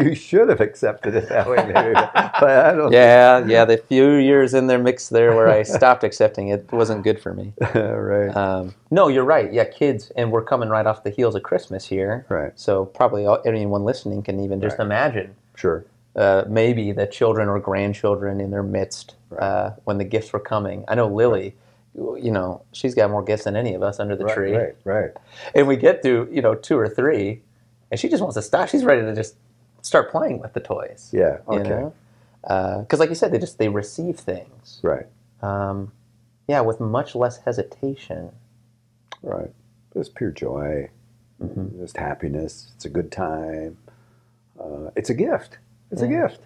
you 0.00 0.14
should 0.14 0.48
have 0.48 0.60
accepted 0.60 1.14
it 1.14 1.28
that 1.28 1.48
way, 1.48 1.56
maybe, 1.56 1.94
but 1.94 2.66
I 2.66 2.72
don't. 2.74 2.92
Yeah, 2.92 3.44
yeah. 3.46 3.64
The 3.64 3.76
few 3.78 4.14
years 4.14 4.54
in 4.54 4.66
their 4.66 4.78
mix 4.78 5.08
there 5.08 5.34
where 5.34 5.48
I 5.48 5.62
stopped 5.62 6.04
accepting 6.04 6.48
it 6.48 6.70
wasn't 6.72 7.04
good 7.04 7.20
for 7.20 7.32
me. 7.34 7.52
right, 7.74 8.34
Um, 8.36 8.74
no, 8.90 9.08
you're 9.08 9.24
right. 9.24 9.52
Yeah, 9.52 9.64
kids, 9.64 10.10
and 10.16 10.30
we're 10.32 10.44
coming 10.44 10.68
right 10.68 10.86
off 10.86 11.04
the 11.04 11.10
heels 11.10 11.34
of 11.34 11.42
Christmas 11.42 11.86
here. 11.86 12.26
right, 12.28 12.52
So 12.58 12.86
probably 12.86 13.26
all, 13.26 13.40
anyone 13.46 13.84
listening 13.84 14.22
can 14.22 14.40
even 14.40 14.60
just 14.60 14.78
Right. 14.78 14.84
imagine 14.84 15.34
sure, 15.54 15.84
uh, 16.16 16.44
maybe 16.48 16.92
the 16.92 17.06
children 17.06 17.48
or 17.48 17.60
grandchildren 17.60 18.40
in 18.40 18.50
their 18.50 18.64
midst 18.64 19.16
uh, 19.38 19.72
when 19.84 19.98
the 19.98 20.04
gifts 20.04 20.32
were 20.32 20.40
coming. 20.40 20.84
I 20.88 20.96
know 20.96 21.08
Lily, 21.08 21.56
you 21.96 22.30
know, 22.32 22.62
she's 22.72 22.94
got 22.94 23.10
more 23.10 23.22
gifts 23.24 23.44
than 23.44 23.56
any 23.56 23.74
of 23.74 23.82
us 23.82 24.00
under 24.00 24.16
the 24.16 24.24
right, 24.24 24.34
tree. 24.34 24.54
right, 24.54 24.76
right, 24.84 25.10
And 25.54 25.68
we 25.68 25.76
get 25.76 26.02
through, 26.02 26.30
you 26.32 26.42
know, 26.42 26.54
two 26.54 26.78
or 26.78 26.88
three, 26.88 27.42
and 27.90 28.00
she 28.00 28.08
just 28.08 28.22
wants 28.22 28.36
to 28.36 28.42
stop. 28.42 28.68
She's 28.68 28.84
ready 28.84 29.02
to 29.02 29.14
just 29.14 29.36
start 29.82 30.10
playing 30.10 30.40
with 30.40 30.54
the 30.54 30.60
toys. 30.60 31.10
yeah, 31.12 31.38
You 31.48 31.58
okay, 31.58 31.70
know, 31.70 31.94
because 32.42 33.00
like 33.00 33.10
you 33.10 33.14
said, 33.14 33.32
they 33.32 33.38
just 33.38 33.58
they 33.58 33.68
receive 33.68 34.18
things. 34.18 34.80
right, 34.82 35.06
Um, 35.42 35.92
yeah, 36.48 36.62
with 36.62 36.80
much 36.80 37.14
less 37.14 37.38
hesitation. 37.38 38.32
right. 39.22 39.50
It's 39.94 40.08
pure 40.10 40.30
joy, 40.32 40.90
Mhm. 41.42 41.78
just 41.80 41.96
happiness. 41.98 42.72
It's 42.76 42.84
a 42.84 42.90
good 42.90 43.12
time. 43.12 43.78
Uh, 44.60 44.90
it's 44.96 45.10
a 45.10 45.14
gift. 45.14 45.58
It's 45.90 46.02
a 46.02 46.08
gift. 46.08 46.40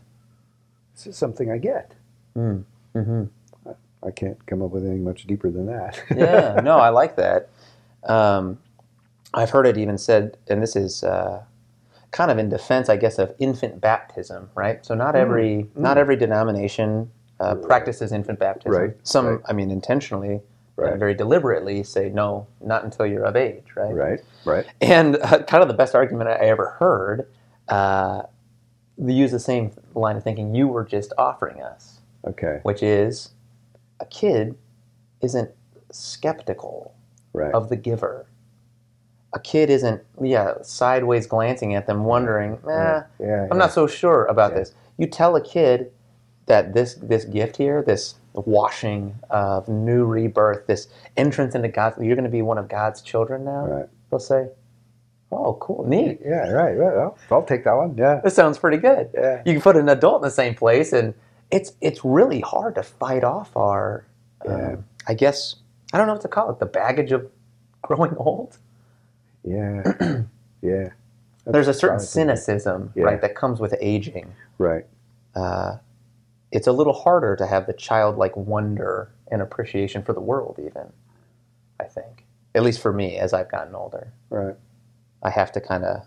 It's 0.95 1.17
something 1.17 1.51
I 1.51 1.59
get. 1.59 1.93
Mm. 2.37 2.65
hmm 2.95 3.25
I 4.03 4.11
can't 4.11 4.45
come 4.47 4.63
up 4.63 4.71
with 4.71 4.85
anything 4.85 5.05
much 5.05 5.25
deeper 5.27 5.51
than 5.51 5.67
that. 5.67 6.03
yeah, 6.17 6.59
no, 6.65 6.79
I 6.79 6.89
like 6.89 7.17
that. 7.17 7.51
Um, 8.05 8.59
I've 9.35 9.51
heard 9.51 9.67
it 9.67 9.77
even 9.77 9.99
said, 9.99 10.39
and 10.49 10.63
this 10.63 10.75
is 10.75 11.05
uh, 11.05 11.43
kind 12.11 12.31
of 12.31 12.39
in 12.39 12.49
defense, 12.49 12.89
I 12.89 12.97
guess, 12.97 13.19
of 13.19 13.35
infant 13.39 13.81
baptism, 13.81 14.49
right? 14.55 14.85
So 14.85 14.95
not 14.95 15.17
every 15.17 15.67
not 15.77 15.99
every 15.99 16.17
denomination 16.17 17.11
uh, 17.41 17.57
practices 17.57 18.11
infant 18.13 18.39
baptism. 18.39 18.73
Right, 18.73 18.97
Some, 19.03 19.27
right. 19.27 19.41
I 19.49 19.53
mean, 19.53 19.71
intentionally 19.71 20.41
Right. 20.77 20.99
very 20.99 21.13
deliberately 21.13 21.83
say 21.83 22.09
no, 22.09 22.47
not 22.63 22.85
until 22.85 23.05
you're 23.05 23.25
of 23.25 23.37
age, 23.37 23.65
right? 23.77 23.93
Right. 23.95 24.21
Right. 24.47 24.65
And 24.81 25.17
uh, 25.19 25.43
kind 25.43 25.61
of 25.63 25.69
the 25.69 25.75
best 25.75 25.95
argument 25.95 26.31
I 26.31 26.37
ever 26.37 26.71
heard, 26.79 27.27
uh, 27.69 28.23
use 29.09 29.31
the 29.31 29.39
same 29.41 29.73
line 29.95 30.17
of 30.17 30.23
thinking 30.25 30.55
you 30.55 30.69
were 30.69 30.85
just 30.85 31.13
offering 31.19 31.63
us, 31.63 32.01
Okay. 32.27 32.61
which 32.63 32.83
is 32.83 33.31
a 34.01 34.05
kid 34.07 34.57
isn't 35.21 35.51
skeptical 35.91 36.95
Right. 37.33 37.53
of 37.55 37.69
the 37.69 37.77
giver. 37.77 38.27
A 39.33 39.39
kid 39.39 39.71
isn't, 39.71 40.03
yeah, 40.21 40.55
sideways 40.63 41.27
glancing 41.27 41.75
at 41.75 41.87
them, 41.87 42.05
wondering, 42.05 42.55
eh, 42.55 42.69
yeah. 42.69 43.03
yeah. 43.21 43.49
I'm 43.51 43.59
not 43.59 43.73
so 43.73 43.87
sure 43.87 44.25
about 44.27 44.55
this. 44.55 44.75
You 44.97 45.07
tell 45.07 45.37
a 45.37 45.41
kid 45.41 45.93
that 46.47 46.75
this 46.75 46.95
this 46.97 47.25
gift 47.25 47.57
here, 47.57 47.81
this 47.83 48.17
washing 48.35 49.15
of 49.31 49.69
new 49.69 50.05
rebirth, 50.05 50.67
this 50.67 50.89
entrance 51.17 51.55
into 51.55 51.69
God, 51.69 51.95
you're 52.01 52.17
going 52.17 52.25
to 52.25 52.31
be 52.31 52.43
one 52.43 52.59
of 52.59 52.69
God's 52.69 53.01
children 53.03 53.45
now. 53.45 53.67
Right. 53.67 53.89
They'll 54.11 54.19
say, 54.19 54.49
"Oh, 55.33 55.55
cool, 55.61 55.85
neat. 55.87 56.21
Yeah. 56.25 56.51
Right. 56.51 56.77
Right. 56.77 56.97
Well, 56.97 57.17
I'll 57.31 57.43
take 57.45 57.65
that 57.65 57.75
one. 57.77 57.97
Yeah. 57.97 58.21
This 58.23 58.35
sounds 58.35 58.59
pretty 58.59 58.77
good." 58.79 59.11
Yeah. 59.15 59.43
You 59.47 59.53
can 59.55 59.63
put 59.63 59.77
an 59.77 59.89
adult 59.89 60.23
in 60.23 60.27
the 60.29 60.31
same 60.31 60.55
place, 60.55 60.93
and 60.93 61.15
it's 61.51 61.73
it's 61.81 62.05
really 62.05 62.41
hard 62.41 62.75
to 62.77 62.83
fight 62.83 63.25
off 63.25 63.57
our, 63.57 64.05
um, 64.47 64.53
Yeah. 64.59 64.77
I 65.09 65.15
guess 65.15 65.57
I 65.93 65.99
don't 65.99 66.07
know 66.07 66.13
what 66.15 66.23
to 66.23 66.29
call 66.29 66.51
it, 66.51 66.59
the 66.59 66.67
baggage 66.67 67.13
of 67.13 67.29
growing 67.83 68.17
old. 68.17 68.59
Yeah. 69.45 69.83
yeah. 70.63 70.91
That's 71.45 71.53
There's 71.55 71.69
a 71.69 71.75
certain 71.75 72.01
cynicism, 72.01 72.93
Yeah. 72.95 73.05
right, 73.05 73.21
that 73.23 73.35
comes 73.35 73.61
with 73.61 73.75
aging. 73.81 74.35
Right. 74.59 74.85
uh, 75.35 75.77
it's 76.53 76.67
a 76.67 76.73
little 76.73 76.93
harder 76.93 77.35
to 77.37 77.47
have 77.47 77.67
the 77.67 77.73
childlike 77.73 78.37
wonder 78.37 79.11
and 79.31 79.41
appreciation 79.41 80.03
for 80.03 80.13
the 80.13 80.21
world, 80.21 80.59
even. 80.59 80.93
I 81.81 81.85
think, 81.85 82.27
at 82.55 82.63
least 82.65 82.81
for 82.81 82.93
me, 82.93 83.17
as 83.19 83.33
I've 83.33 83.49
gotten 83.51 83.75
older, 83.75 84.13
Right. 84.29 84.57
I 85.23 85.31
have 85.31 85.53
to 85.53 85.61
kind 85.61 85.85
of, 85.85 86.07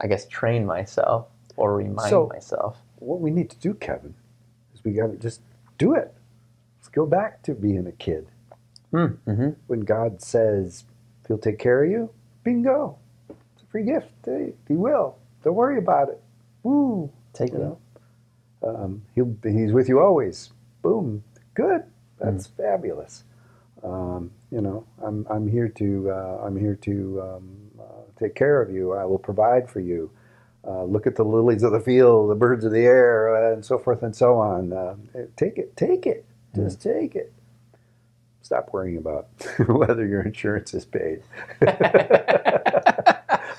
I 0.00 0.06
guess, 0.06 0.26
train 0.26 0.66
myself 0.66 1.28
or 1.56 1.74
remind 1.76 2.10
So- 2.10 2.28
myself. 2.32 2.78
What 2.98 3.20
we 3.20 3.30
need 3.30 3.50
to 3.50 3.58
do, 3.58 3.74
Kevin, 3.74 4.14
is 4.74 4.82
we 4.82 4.92
got 4.92 5.08
to 5.08 5.16
just 5.18 5.42
do 5.76 5.94
it. 5.94 6.14
Let's 6.78 6.88
go 6.88 7.04
back 7.04 7.42
to 7.42 7.54
being 7.54 7.86
a 7.86 7.92
kid. 7.92 8.28
Mm-hmm. 8.92 9.50
When 9.66 9.80
God 9.80 10.22
says 10.22 10.84
He'll 11.28 11.36
take 11.38 11.58
care 11.58 11.84
of 11.84 11.90
you, 11.90 12.10
bingo, 12.44 12.96
it's 13.28 13.62
a 13.62 13.66
free 13.66 13.84
gift. 13.84 14.08
Hey, 14.24 14.54
He 14.68 14.74
will. 14.74 15.16
Don't 15.44 15.54
worry 15.54 15.76
about 15.78 16.08
it. 16.08 16.22
Woo. 16.62 17.10
Take 17.34 17.50
You 17.52 17.56
it. 17.56 17.60
know. 17.60 17.78
Um, 18.62 19.02
he'll 19.14 19.36
He's 19.42 19.72
with 19.72 19.88
you 19.88 20.00
always. 20.00 20.50
Boom. 20.82 21.22
Good. 21.54 21.82
That's 22.18 22.46
fabulous. 22.46 23.24
Um, 23.84 24.30
you 24.50 24.60
know, 24.62 24.86
I'm 25.04 25.26
I'm 25.28 25.46
here 25.46 25.68
to 25.68 26.10
uh, 26.10 26.40
I'm 26.44 26.56
here 26.56 26.74
to 26.76 27.22
um, 27.22 27.65
take 28.18 28.34
care 28.34 28.62
of 28.62 28.70
you. 28.72 28.92
I 28.94 29.04
will 29.04 29.18
provide 29.18 29.68
for 29.70 29.80
you. 29.80 30.10
Uh, 30.66 30.84
look 30.84 31.06
at 31.06 31.16
the 31.16 31.24
lilies 31.24 31.62
of 31.62 31.72
the 31.72 31.80
field, 31.80 32.30
the 32.30 32.34
birds 32.34 32.64
of 32.64 32.72
the 32.72 32.84
air, 32.84 33.34
uh, 33.34 33.52
and 33.54 33.64
so 33.64 33.78
forth 33.78 34.02
and 34.02 34.16
so 34.16 34.36
on. 34.38 34.72
Uh, 34.72 34.96
take 35.36 35.58
it, 35.58 35.76
take 35.76 36.06
it, 36.06 36.26
just 36.54 36.82
take 36.82 37.14
it. 37.16 37.32
Stop 38.42 38.70
worrying 38.72 38.98
about 38.98 39.28
whether 39.68 40.06
your 40.06 40.22
insurance 40.22 40.74
is 40.74 40.84
paid 40.84 41.22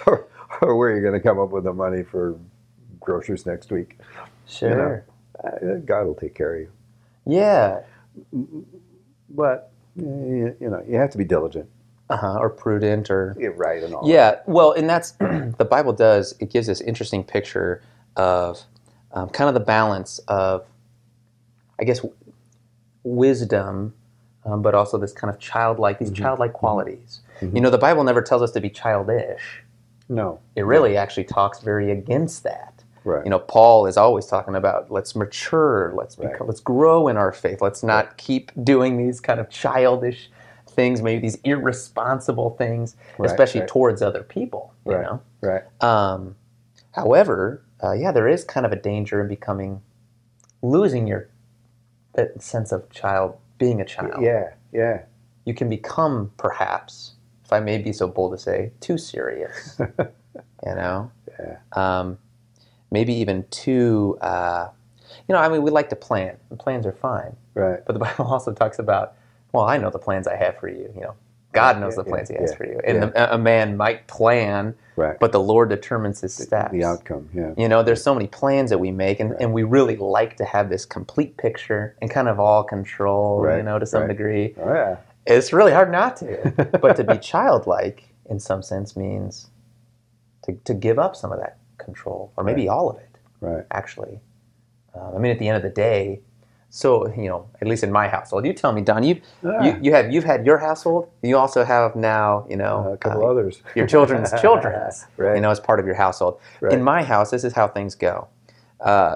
or, 0.08 0.28
or 0.62 0.78
where 0.78 0.92
you're 0.92 1.02
going 1.02 1.14
to 1.14 1.20
come 1.22 1.40
up 1.40 1.50
with 1.52 1.66
the 1.66 1.74
money 1.74 2.04
for 2.04 2.38
groceries 3.00 3.46
next 3.46 3.72
week. 3.72 3.98
Sure. 4.48 5.06
Uh, 5.44 5.76
God 5.86 6.06
will 6.06 6.16
take 6.16 6.36
care 6.36 6.56
of 6.56 6.62
you. 6.62 6.72
Yeah. 7.26 7.82
But 9.30 9.72
you, 9.96 10.56
you 10.60 10.70
know, 10.70 10.84
you 10.88 10.98
have 10.98 11.12
to 11.12 11.18
be 11.18 11.26
diligent. 11.26 11.70
Uh-huh. 12.10 12.38
Or 12.40 12.50
prudent, 12.50 13.10
or 13.10 13.36
Get 13.38 13.58
right 13.58 13.84
and 13.84 13.94
all. 13.94 14.10
Yeah, 14.10 14.40
well, 14.46 14.72
and 14.72 14.90
that's 14.90 15.12
the 15.20 15.68
Bible 15.70 15.92
does. 15.92 16.34
It 16.40 16.50
gives 16.50 16.68
this 16.68 16.80
interesting 16.82 17.22
picture 17.24 17.82
of 18.16 18.62
um, 19.12 19.28
kind 19.30 19.50
of 19.50 19.54
the 19.54 19.60
balance 19.60 20.20
of, 20.30 20.66
I 21.80 21.84
guess, 21.84 21.98
w- 21.98 22.16
wisdom, 23.04 23.94
um, 24.46 24.62
but 24.62 24.74
also 24.76 24.98
this 24.98 25.12
kind 25.14 25.34
of 25.34 25.40
childlike, 25.40 26.00
these 26.00 26.12
childlike 26.12 26.54
qualities. 26.54 27.22
You 27.42 27.62
know, 27.62 27.70
the 27.70 27.78
Bible 27.78 28.04
never 28.04 28.22
tells 28.22 28.42
us 28.42 28.52
to 28.52 28.62
be 28.62 28.70
childish. 28.70 29.64
No. 30.10 30.40
It 30.56 30.62
really 30.64 30.98
actually 30.98 31.26
talks 31.26 31.60
very 31.60 31.92
against 31.92 32.44
that. 32.44 32.84
Right. 33.04 33.24
You 33.24 33.30
know, 33.30 33.40
Paul 33.40 33.86
is 33.86 33.96
always 33.98 34.26
talking 34.26 34.56
about 34.56 34.90
let's 34.92 35.16
mature, 35.16 35.94
let's 35.96 36.18
Right. 36.18 36.32
become, 36.32 36.48
let's 36.48 36.60
grow 36.62 37.08
in 37.10 37.16
our 37.18 37.32
faith. 37.32 37.62
Let's 37.62 37.84
not 37.84 38.18
keep 38.18 38.52
doing 38.64 38.98
these 38.98 39.20
kind 39.20 39.40
of 39.40 39.50
childish 39.50 40.32
things, 40.78 41.02
maybe 41.02 41.20
these 41.22 41.40
irresponsible 41.44 42.52
things, 42.52 42.96
Right, 43.18 43.30
especially 43.30 43.62
right. 43.62 43.70
towards 43.70 44.02
other 44.02 44.24
people. 44.24 44.74
You 44.86 44.94
Right. 44.94 45.02
know. 45.04 45.22
Right. 45.42 45.64
Um, 45.84 46.38
however, 46.92 47.64
uh, 47.84 47.92
yeah, 47.92 48.14
there 48.14 48.28
is 48.30 48.46
kind 48.46 48.66
of 48.66 48.72
a 48.72 48.78
danger 48.78 49.20
in 49.20 49.28
becoming 49.28 49.82
losing 50.62 51.06
your 51.08 51.28
that 52.14 52.42
sense 52.42 52.72
of 52.72 52.90
child 52.90 53.36
being 53.58 53.82
a 53.82 53.86
child. 53.86 54.22
Yeah. 54.24 54.54
Yeah. 54.72 55.02
You 55.46 55.54
can 55.54 55.68
become 55.70 56.32
perhaps, 56.38 57.14
if 57.44 57.52
I 57.54 57.60
may 57.60 57.78
be 57.80 57.92
so 57.94 58.08
bold 58.08 58.32
to 58.34 58.38
say, 58.38 58.72
too 58.80 58.98
serious. 58.98 59.80
you 60.66 60.76
know. 60.76 61.12
Yeah. 61.40 61.58
Um, 61.74 62.18
maybe 62.92 63.14
even 63.14 63.46
too. 63.50 64.18
Uh, 64.22 64.70
you 65.28 65.34
know, 65.34 65.40
I 65.40 65.50
mean, 65.50 65.62
we 65.62 65.72
like 65.72 65.90
to 65.90 65.96
plan, 65.96 66.38
and 66.50 66.58
plans 66.60 66.86
are 66.86 66.92
fine. 66.94 67.36
Right. 67.54 67.84
But 67.86 67.94
the 67.94 68.00
Bible 68.08 68.26
also 68.26 68.54
talks 68.54 68.80
about, 68.80 69.14
well, 69.58 69.66
I 69.66 69.78
know 69.78 69.90
the 69.90 70.00
plans 70.00 70.28
I 70.28 70.36
have 70.36 70.58
for 70.60 70.70
you. 70.70 70.92
You 70.96 71.02
know, 71.02 71.14
God 71.52 71.80
knows 71.80 71.94
Yeah, 71.98 72.04
the 72.04 72.10
plans 72.10 72.30
yeah, 72.30 72.38
He 72.38 72.42
has 72.44 72.52
yeah, 72.52 72.58
for 72.58 72.66
you, 72.68 72.80
and 72.86 73.04
the, 73.04 73.34
a 73.34 73.38
man 73.38 73.76
might 73.76 74.08
plan, 74.08 74.76
Right. 74.96 75.20
but 75.20 75.32
the 75.32 75.40
Lord 75.40 75.70
determines 75.70 76.22
his 76.22 76.34
steps. 76.36 76.72
the 76.72 76.84
outcome. 76.84 77.30
Yeah. 77.34 77.54
You 77.58 77.68
know, 77.68 77.82
there's 77.84 78.04
so 78.04 78.14
many 78.14 78.28
plans 78.28 78.70
that 78.70 78.78
we 78.80 78.92
make, 78.92 79.20
and, 79.20 79.34
and 79.40 79.54
we 79.54 79.64
really 79.64 79.96
like 79.96 80.38
to 80.38 80.46
have 80.46 80.70
this 80.70 80.86
complete 80.86 81.38
picture 81.38 81.96
and 82.02 82.10
kind 82.12 82.28
of 82.28 82.40
all 82.40 82.64
control, 82.64 83.44
you 83.58 83.64
know, 83.64 83.80
to 83.80 83.86
some 83.86 84.02
right. 84.02 84.08
degree. 84.10 84.54
Oh 84.62 84.74
yeah. 84.74 84.98
It's 85.26 85.52
really 85.52 85.72
hard 85.74 85.92
not 85.92 86.18
to. 86.18 86.70
but 86.82 86.96
to 86.98 87.04
be 87.04 87.18
childlike, 87.18 88.04
in 88.30 88.40
some 88.40 88.62
sense, 88.62 88.96
means 88.96 89.50
to, 90.44 90.54
to 90.66 90.74
give 90.74 91.00
up 91.00 91.16
some 91.16 91.32
of 91.32 91.40
that 91.40 91.58
control, 91.80 92.32
or 92.38 92.44
maybe 92.44 92.68
all 92.70 92.90
of 92.90 92.98
it, 92.98 93.10
Right. 93.42 93.66
actually. 93.72 94.20
Um, 94.96 95.14
I 95.16 95.20
mean, 95.20 95.32
at 95.32 95.40
the 95.40 95.48
end 95.48 95.58
of 95.58 95.64
the 95.64 95.70
day, 95.70 96.22
so 96.70 97.08
you 97.16 97.28
know, 97.30 97.48
at 97.62 97.68
least 97.68 97.84
in 97.84 97.92
my 97.92 98.08
household, 98.08 98.46
you 98.46 98.54
tell 98.54 98.72
me, 98.74 98.82
Don, 98.82 99.04
you've 99.04 99.20
Ah. 99.46 99.64
you, 99.64 99.78
you 99.82 99.94
have 99.94 100.12
you've 100.12 100.24
had 100.26 100.46
your 100.46 100.58
household. 100.58 101.10
You 101.22 101.38
also 101.38 101.64
have 101.64 101.96
now, 101.96 102.46
you 102.50 102.58
know, 102.58 102.86
Uh, 102.88 102.94
a 102.94 102.98
couple 102.98 103.26
uh, 103.26 103.32
others. 103.32 103.62
your 103.76 103.88
children's 103.88 104.32
children's, 104.42 105.06
Right. 105.18 105.36
you 105.36 105.42
know, 105.42 105.50
as 105.52 105.60
part 105.60 105.80
of 105.80 105.86
your 105.86 105.96
household. 105.96 106.40
Right. 106.62 106.74
In 106.74 106.84
my 106.84 107.04
house, 107.04 107.32
this 107.32 107.44
is 107.44 107.54
how 107.54 107.68
things 107.68 107.96
go. 107.96 108.28
Uh, 108.80 109.16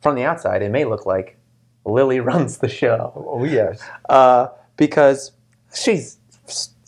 from 0.00 0.14
the 0.14 0.24
outside, 0.24 0.62
it 0.62 0.70
may 0.70 0.84
look 0.84 1.04
like 1.06 1.36
Lily 1.84 2.20
runs 2.32 2.58
the 2.58 2.68
show 2.68 3.12
Oh 3.16 3.44
yes. 3.44 3.80
uh, 4.08 4.48
because 4.76 5.32
she's 5.74 6.18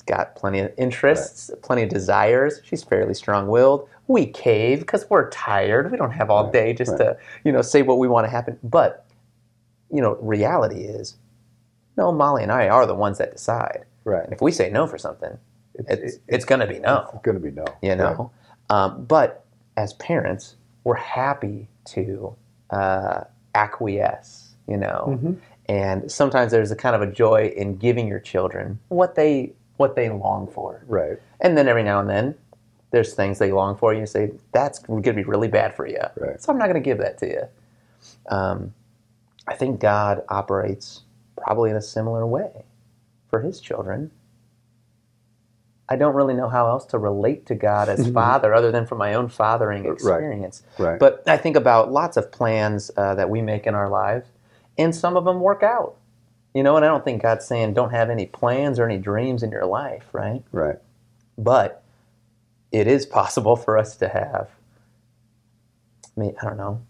got 0.07 0.35
plenty 0.37 0.59
of 0.61 0.73
interests, 0.77 1.51
plenty 1.63 1.83
of 1.85 1.89
desires. 1.89 2.61
She's 2.65 2.83
fairly 2.83 3.15
strong-willed. 3.15 3.89
We 4.09 4.27
cave 4.27 4.81
because 4.81 5.09
we're 5.09 5.31
tired. 5.31 5.91
We 5.91 5.97
don't 5.97 6.11
have 6.11 6.29
all 6.29 6.51
day 6.51 6.73
just 6.75 6.91
right. 6.93 6.99
to, 6.99 7.17
you 7.45 7.53
know, 7.53 7.63
say 7.63 7.83
what 7.83 7.99
we 7.99 8.09
want 8.09 8.25
to 8.27 8.31
happen. 8.31 8.59
But, 8.65 9.05
you 9.93 10.01
know, 10.01 10.17
reality 10.21 10.83
is, 10.85 11.17
no, 11.97 12.11
Molly 12.13 12.43
and 12.43 12.51
I 12.51 12.69
are 12.69 12.87
the 12.87 12.95
ones 12.95 13.19
that 13.19 13.33
decide. 13.33 13.85
Right. 14.05 14.25
And 14.25 14.33
if 14.33 14.41
we 14.41 14.51
say 14.51 14.71
no 14.71 14.87
for 14.87 14.99
something, 14.99 15.37
it's, 15.75 16.15
it- 16.17 16.23
it's 16.29 16.45
going 16.45 16.61
to 16.61 16.67
be 16.67 16.79
no 16.79 17.09
It's 17.15 17.23
going 17.23 17.35
to 17.37 17.41
be 17.41 17.51
no. 17.51 17.65
you 17.83 17.95
know. 17.97 18.31
Um, 18.71 19.05
but 19.05 19.45
as 19.77 19.93
parents, 19.95 20.57
we're 20.85 20.95
happy 20.97 21.69
to 21.87 22.35
uh, 22.71 23.25
acquiesce, 23.55 24.55
you 24.67 24.77
know. 24.77 25.19
Mhm. 25.23 25.37
And 25.69 26.11
sometimes 26.11 26.51
there's 26.53 26.71
a 26.71 26.77
kind 26.77 26.97
of 26.97 27.03
a 27.03 27.07
joy 27.13 27.53
in 27.57 27.77
giving 27.77 28.09
your 28.09 28.19
children 28.21 28.79
what 28.89 29.15
they 29.15 29.53
what 29.77 29.97
they 29.97 30.09
long 30.11 30.47
for, 30.47 30.85
Right. 30.87 31.11
right. 31.11 31.19
and 31.41 31.57
then 31.57 31.67
every 31.69 31.83
now 31.83 31.99
and 32.01 32.09
then 32.09 32.35
there's 32.91 33.15
things 33.15 33.39
they 33.39 33.51
long 33.53 33.77
for. 33.77 33.91
And 33.93 34.01
you 34.01 34.07
say 34.07 34.33
that's 34.53 34.79
going 34.81 35.03
to 35.03 35.13
be 35.13 35.25
really 35.25 35.49
bad 35.49 35.75
for 35.75 35.87
you, 35.87 36.01
Right. 36.17 36.41
so 36.41 36.53
I'm 36.53 36.59
not 36.59 36.67
going 36.67 36.83
to 36.83 36.89
give 36.89 36.99
that 36.99 37.19
to 37.19 37.27
you. 37.27 37.43
Um, 38.29 38.75
I 39.47 39.55
think 39.55 39.81
God 39.81 40.23
operates 40.29 41.03
probably 41.37 41.71
in 41.71 41.77
a 41.77 41.83
similar 41.83 42.27
way 42.27 42.65
for 43.29 43.41
His 43.41 43.61
children. 43.61 44.11
I 45.89 45.97
don't 45.97 46.15
really 46.15 46.35
know 46.35 46.49
how 46.49 46.69
else 46.69 46.87
to 46.87 46.99
relate 46.99 47.45
to 47.47 47.55
God 47.55 47.89
as 47.89 48.09
Father 48.09 48.55
other 48.55 48.71
than 48.73 48.87
from 48.87 48.99
my 48.99 49.15
own 49.15 49.29
fathering 49.29 49.83
Right. 49.85 49.93
experience. 49.93 50.63
Right. 50.79 50.99
But 50.99 51.23
I 51.27 51.37
think 51.37 51.57
about 51.57 51.93
lots 51.93 52.17
of 52.17 52.33
plans 52.33 52.91
uh, 52.97 53.15
that 53.17 53.29
we 53.29 53.43
make 53.43 53.67
in 53.67 53.75
our 53.75 53.89
lives, 53.89 54.29
and 54.79 54.95
some 54.95 55.17
of 55.17 55.25
them 55.25 55.41
work 55.41 55.63
out. 55.63 55.97
You 56.55 56.63
know, 56.63 56.77
and 56.77 56.85
I 56.85 56.89
don't 56.89 57.05
think 57.05 57.23
God's 57.23 57.47
saying 57.47 57.75
don't 57.75 57.91
have 57.91 58.11
any 58.11 58.27
plans 58.27 58.79
or 58.79 58.85
any 58.87 58.99
dreams 58.99 59.43
in 59.43 59.51
your 59.51 59.67
life, 59.67 60.05
right? 60.13 60.43
Right. 60.53 60.77
But 61.39 61.83
it 62.71 62.87
is 62.87 63.07
possible 63.07 63.57
for 63.57 63.77
us 63.79 63.97
to 63.97 64.09
have, 64.09 64.49
I 66.17 66.21
mean, 66.21 66.35
I 66.41 66.45
don't 66.45 66.59
know, 66.59 66.83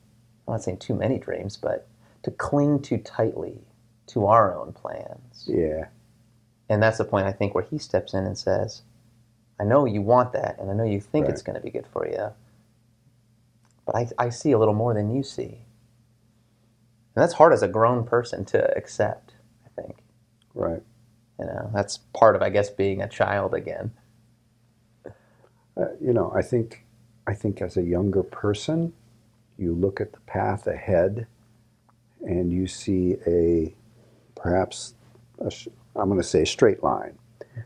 I'm 0.47 0.55
not 0.55 0.63
saying 0.65 0.79
too 0.79 0.95
many 0.95 1.19
dreams, 1.19 1.57
but 1.57 1.87
to 2.23 2.31
cling 2.31 2.81
too 2.81 2.99
tightly 2.99 3.61
to 4.09 4.27
our 4.27 4.57
own 4.57 4.73
plans 4.73 5.47
Yeah. 5.49 5.87
And 6.69 6.83
that's 6.83 6.99
the 6.99 7.05
point 7.05 7.27
I 7.27 7.33
think 7.33 7.55
where 7.55 7.65
he 7.65 7.79
steps 7.79 8.15
in 8.15 8.25
and 8.25 8.39
says, 8.39 8.83
I 9.61 9.65
know 9.65 9.85
you 9.85 10.01
want 10.03 10.33
that, 10.33 10.59
and 10.59 10.71
I 10.71 10.75
know 10.75 10.85
you 10.85 11.01
think 11.01 11.25
Right. 11.27 11.33
it's 11.33 11.43
going 11.43 11.57
to 11.57 11.63
be 11.63 11.71
good 11.71 11.87
for 11.87 12.07
you, 12.07 12.33
but 13.87 13.95
I, 13.97 14.09
I 14.19 14.29
see 14.31 14.53
a 14.53 14.59
little 14.59 14.75
more 14.75 14.95
than 14.95 15.15
you 15.15 15.23
see. 15.23 15.67
And 17.15 17.23
that's 17.23 17.35
hard 17.35 17.53
as 17.53 17.63
a 17.63 17.69
grown 17.69 18.05
person 18.05 18.45
to 18.47 18.77
accept, 18.77 19.35
I 19.67 19.81
think. 19.81 19.99
Right. 20.55 20.83
You 21.39 21.47
know, 21.47 21.71
that's 21.75 21.99
part 22.15 22.37
of, 22.37 22.43
I 22.43 22.49
guess, 22.51 22.71
being 22.71 23.03
a 23.03 23.09
child 23.09 23.55
again. 23.55 23.93
Uh, 25.77 25.87
you 26.01 26.13
know, 26.13 26.33
I 26.35 26.43
think, 26.43 26.85
I 27.27 27.35
think 27.35 27.61
as 27.63 27.77
a 27.77 27.83
younger 27.83 28.23
person, 28.23 28.93
you 29.59 29.75
look 29.75 30.01
at 30.01 30.13
the 30.13 30.21
path 30.21 30.67
ahead, 30.67 31.27
and 32.23 32.53
you 32.53 32.67
see 32.67 33.17
a, 33.27 33.75
perhaps, 34.35 34.95
I'm 35.41 36.09
going 36.09 36.21
to 36.21 36.27
say 36.27 36.45
straight 36.45 36.83
line. 36.83 37.19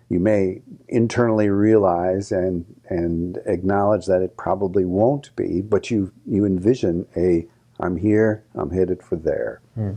You 0.09 0.19
may 0.19 0.63
internally 0.89 1.49
realize 1.49 2.33
and 2.33 2.65
and 2.89 3.39
acknowledge 3.47 4.07
that 4.07 4.21
it 4.21 4.37
probably 4.37 4.85
won't 4.85 5.35
be, 5.37 5.61
but 5.61 5.91
you 5.91 6.13
you 6.27 6.45
envision 6.45 7.07
a, 7.17 7.47
I'm 7.79 7.97
here, 7.97 8.45
I'm 8.55 8.71
headed 8.71 9.03
for 9.03 9.15
there. 9.15 9.61
Hmm. 9.75 9.95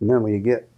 And 0.00 0.10
then 0.10 0.22
when 0.22 0.32
you 0.32 0.40
get 0.40 0.68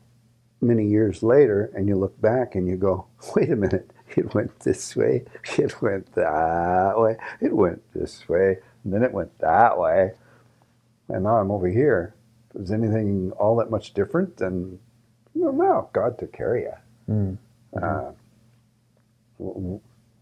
many 0.61 0.87
years 0.87 1.23
later 1.23 1.71
and 1.75 1.89
you 1.89 1.97
look 1.97 2.19
back 2.21 2.55
and 2.55 2.67
you 2.67 2.77
go, 2.77 3.07
wait 3.37 3.51
a 3.51 3.57
minute, 3.57 3.91
it 4.17 4.35
went 4.35 4.61
this 4.61 4.97
way, 4.97 5.25
it 5.59 5.83
went 5.83 6.15
that 6.15 6.95
way, 6.97 7.17
it 7.41 7.53
went 7.53 7.83
this 7.95 8.27
way, 8.29 8.59
and 8.83 8.93
then 8.93 9.03
it 9.03 9.13
went 9.13 9.39
that 9.41 9.79
way, 9.79 10.13
and 11.09 11.25
now 11.25 11.37
I'm 11.37 11.51
over 11.51 11.69
here. 11.69 12.15
Is 12.59 12.71
anything 12.71 13.33
all 13.33 13.57
that 13.57 13.71
much 13.71 13.95
different? 13.95 14.41
And 14.41 14.79
well, 15.35 15.53
no, 15.53 15.91
God 15.93 16.19
took 16.19 16.33
care 16.33 16.57
of 16.57 16.63
you. 16.63 16.73
Mm. 17.15 17.39
Uh, 17.83 18.13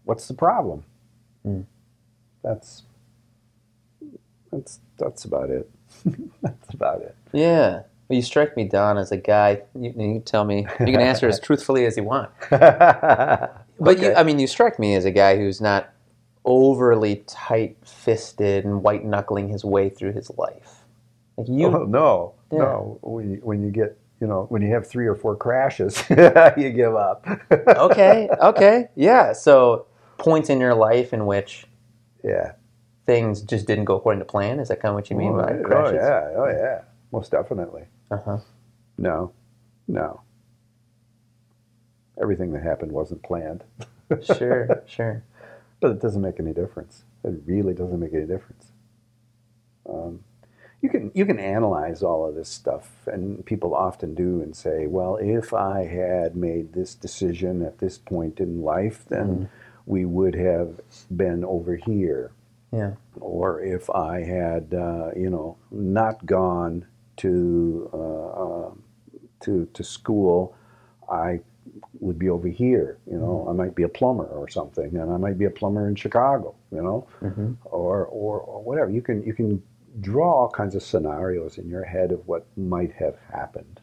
what's 0.03 0.27
the 0.27 0.33
problem? 0.33 0.83
Mm. 1.45 1.65
That's 2.43 2.83
that's 4.51 4.79
that's 4.97 5.25
about 5.25 5.49
it. 5.49 5.69
that's 6.41 6.73
about 6.73 7.01
it. 7.01 7.15
Yeah. 7.31 7.83
Well, 8.07 8.17
you 8.17 8.21
strike 8.21 8.57
me, 8.57 8.65
Don, 8.65 8.97
as 8.97 9.11
a 9.11 9.17
guy. 9.17 9.61
You, 9.79 9.93
you 9.97 10.19
tell 10.19 10.43
me. 10.43 10.67
You 10.79 10.85
can 10.85 10.99
answer 10.99 11.27
as 11.27 11.39
truthfully 11.43 11.85
as 11.85 11.95
you 11.97 12.03
want. 12.03 12.31
But 13.79 13.99
you, 13.99 14.13
I 14.13 14.23
mean, 14.23 14.39
you 14.39 14.47
strike 14.47 14.79
me 14.79 14.95
as 14.95 15.03
a 15.03 15.11
guy 15.11 15.35
who's 15.35 15.59
not 15.59 15.89
overly 16.45 17.23
tight-fisted 17.27 18.63
and 18.63 18.83
white-knuckling 18.83 19.49
his 19.49 19.65
way 19.65 19.89
through 19.89 20.13
his 20.13 20.29
life. 20.37 20.82
Like 21.37 21.47
you, 21.49 21.67
oh, 21.67 21.83
no, 21.83 22.33
Yeah. 22.51 22.59
no. 22.59 22.99
When 23.01 23.31
you, 23.31 23.39
when 23.43 23.63
you 23.63 23.71
get 23.71 23.97
you 24.19 24.27
know 24.27 24.45
when 24.49 24.61
you 24.61 24.69
have 24.73 24.87
three 24.87 25.07
or 25.07 25.15
four 25.15 25.35
crashes, 25.35 26.01
you 26.09 26.69
give 26.71 26.95
up. 26.95 27.25
okay, 27.51 28.29
okay, 28.41 28.89
yeah. 28.95 29.33
So 29.33 29.87
points 30.17 30.49
in 30.49 30.59
your 30.59 30.75
life 30.75 31.13
in 31.13 31.25
which 31.25 31.65
yeah. 32.23 32.53
things 33.05 33.41
just 33.41 33.67
didn't 33.67 33.85
go 33.85 33.95
according 33.95 34.19
to 34.19 34.25
plan. 34.25 34.59
Is 34.59 34.69
that 34.69 34.79
kind 34.81 34.91
of 34.91 34.95
what 34.95 35.09
you 35.09 35.17
mean 35.17 35.33
oh, 35.33 35.37
by 35.37 35.53
oh 35.53 35.63
crashes? 35.63 35.95
yeah, 35.95 36.29
oh 36.37 36.47
yeah, 36.47 36.81
most 37.11 37.31
definitely. 37.31 37.83
Uh 38.11 38.17
huh. 38.23 38.37
No, 38.97 39.33
no. 39.87 40.21
Everything 42.21 42.53
that 42.53 42.61
happened 42.63 42.91
wasn't 42.91 43.23
planned. 43.23 43.63
Sure, 44.21 44.83
sure. 44.85 45.23
But 45.79 45.91
it 45.91 45.99
doesn't 45.99 46.21
make 46.21 46.39
any 46.39 46.53
difference. 46.53 47.03
It 47.23 47.41
really 47.45 47.73
doesn't 47.73 47.99
make 47.99 48.13
any 48.13 48.27
difference. 48.27 48.67
Um, 49.89 50.19
you 50.83 50.89
can 50.89 51.11
you 51.15 51.25
can 51.25 51.39
analyze 51.39 52.03
all 52.03 52.27
of 52.27 52.35
this 52.35 52.49
stuff, 52.49 53.07
and 53.07 53.43
people 53.45 53.73
often 53.73 54.13
do, 54.13 54.41
and 54.41 54.55
say, 54.55 54.85
"Well, 54.85 55.17
if 55.21 55.53
I 55.53 55.85
had 55.85 56.35
made 56.35 56.73
this 56.73 56.93
decision 56.93 57.63
at 57.63 57.79
this 57.79 57.97
point 57.97 58.39
in 58.41 58.61
life, 58.61 59.05
then 59.07 59.49
we 59.85 60.05
would 60.05 60.35
have 60.35 60.81
been 61.15 61.45
over 61.45 61.77
here." 61.77 62.31
Yeah. 62.73 62.93
Or 63.21 63.61
if 63.61 63.89
I 63.91 64.23
had, 64.23 64.73
uh, 64.73 65.11
you 65.15 65.29
know, 65.29 65.57
not 65.71 66.25
gone 66.25 66.85
to 67.17 67.89
uh, 67.93 68.43
uh, 68.67 68.71
to 69.41 69.67
to 69.73 69.83
school, 69.83 70.55
I 71.09 71.39
would 72.01 72.19
be 72.19 72.29
over 72.29 72.49
here. 72.49 72.97
You 73.09 73.19
know, 73.19 73.47
I 73.49 73.53
might 73.53 73.75
be 73.75 73.83
a 73.83 73.89
plumber 73.89 74.25
or 74.25 74.49
something, 74.49 74.97
and 74.97 75.11
I 75.13 75.17
might 75.17 75.37
be 75.37 75.45
a 75.45 75.49
plumber 75.51 75.87
in 75.87 75.95
Chicago. 75.95 76.55
You 76.71 76.83
know, 76.83 77.07
hmm 77.19 77.53
or, 77.65 78.05
or 78.07 78.39
or 78.41 78.61
whatever. 78.63 78.91
You 78.91 79.01
can 79.01 79.23
you 79.23 79.33
can 79.33 79.63
draw 80.01 80.31
all 80.31 80.49
kinds 80.49 80.75
of 80.75 80.83
scenarios 80.83 81.57
in 81.57 81.69
your 81.69 81.83
head 81.83 82.11
of 82.11 82.27
what 82.27 82.45
might 82.57 82.93
have 82.93 83.17
happened. 83.31 83.79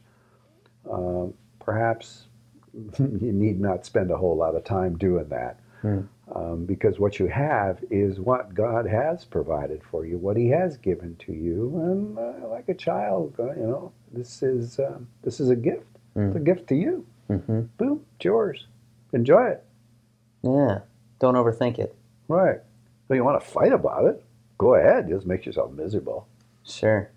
Um, 0.90 1.34
perhaps 1.58 2.24
you 2.98 3.32
need 3.32 3.60
not 3.60 3.84
spend 3.86 4.10
a 4.10 4.16
whole 4.16 4.36
lot 4.36 4.54
of 4.54 4.64
time 4.64 4.96
doing 4.98 5.28
that. 5.28 5.60
Hmm. 5.82 6.00
Um, 6.34 6.64
because 6.64 6.98
what 7.00 7.18
you 7.18 7.26
have 7.26 7.82
is 7.90 8.20
what 8.20 8.54
God 8.54 8.86
has 8.86 9.24
provided 9.24 9.82
for 9.82 10.06
you, 10.06 10.18
what 10.18 10.36
He 10.36 10.48
has 10.48 10.76
given 10.76 11.16
to 11.26 11.32
you, 11.32 11.80
and 11.80 12.18
uh, 12.18 12.48
like 12.48 12.68
a 12.68 12.74
child, 12.74 13.34
uh, 13.38 13.52
you 13.54 13.66
know, 13.66 13.92
this 14.12 14.42
is 14.42 14.78
um, 14.78 15.08
this 15.22 15.40
is 15.40 15.50
a 15.50 15.56
gift. 15.56 15.86
It's 16.16 16.36
a 16.36 16.40
gift 16.40 16.68
to 16.68 16.74
you. 16.74 17.06
hmm 17.28 17.62
Boom, 17.78 18.04
it's 18.16 18.24
yours. 18.24 18.66
Enjoy 19.12 19.46
it. 19.46 19.64
Yeah. 20.42 20.80
Don't 21.18 21.34
overthink 21.34 21.78
it. 21.78 21.94
Right. 22.28 22.60
If 23.08 23.16
you 23.16 23.24
want 23.24 23.40
to 23.42 23.46
fight 23.46 23.72
about 23.72 24.04
it, 24.06 24.24
go 24.60 24.74
ahead. 24.74 25.08
Just 25.08 25.26
make 25.26 25.46
yourself 25.46 25.72
miserable. 25.72 26.28
Sure. 26.66 27.10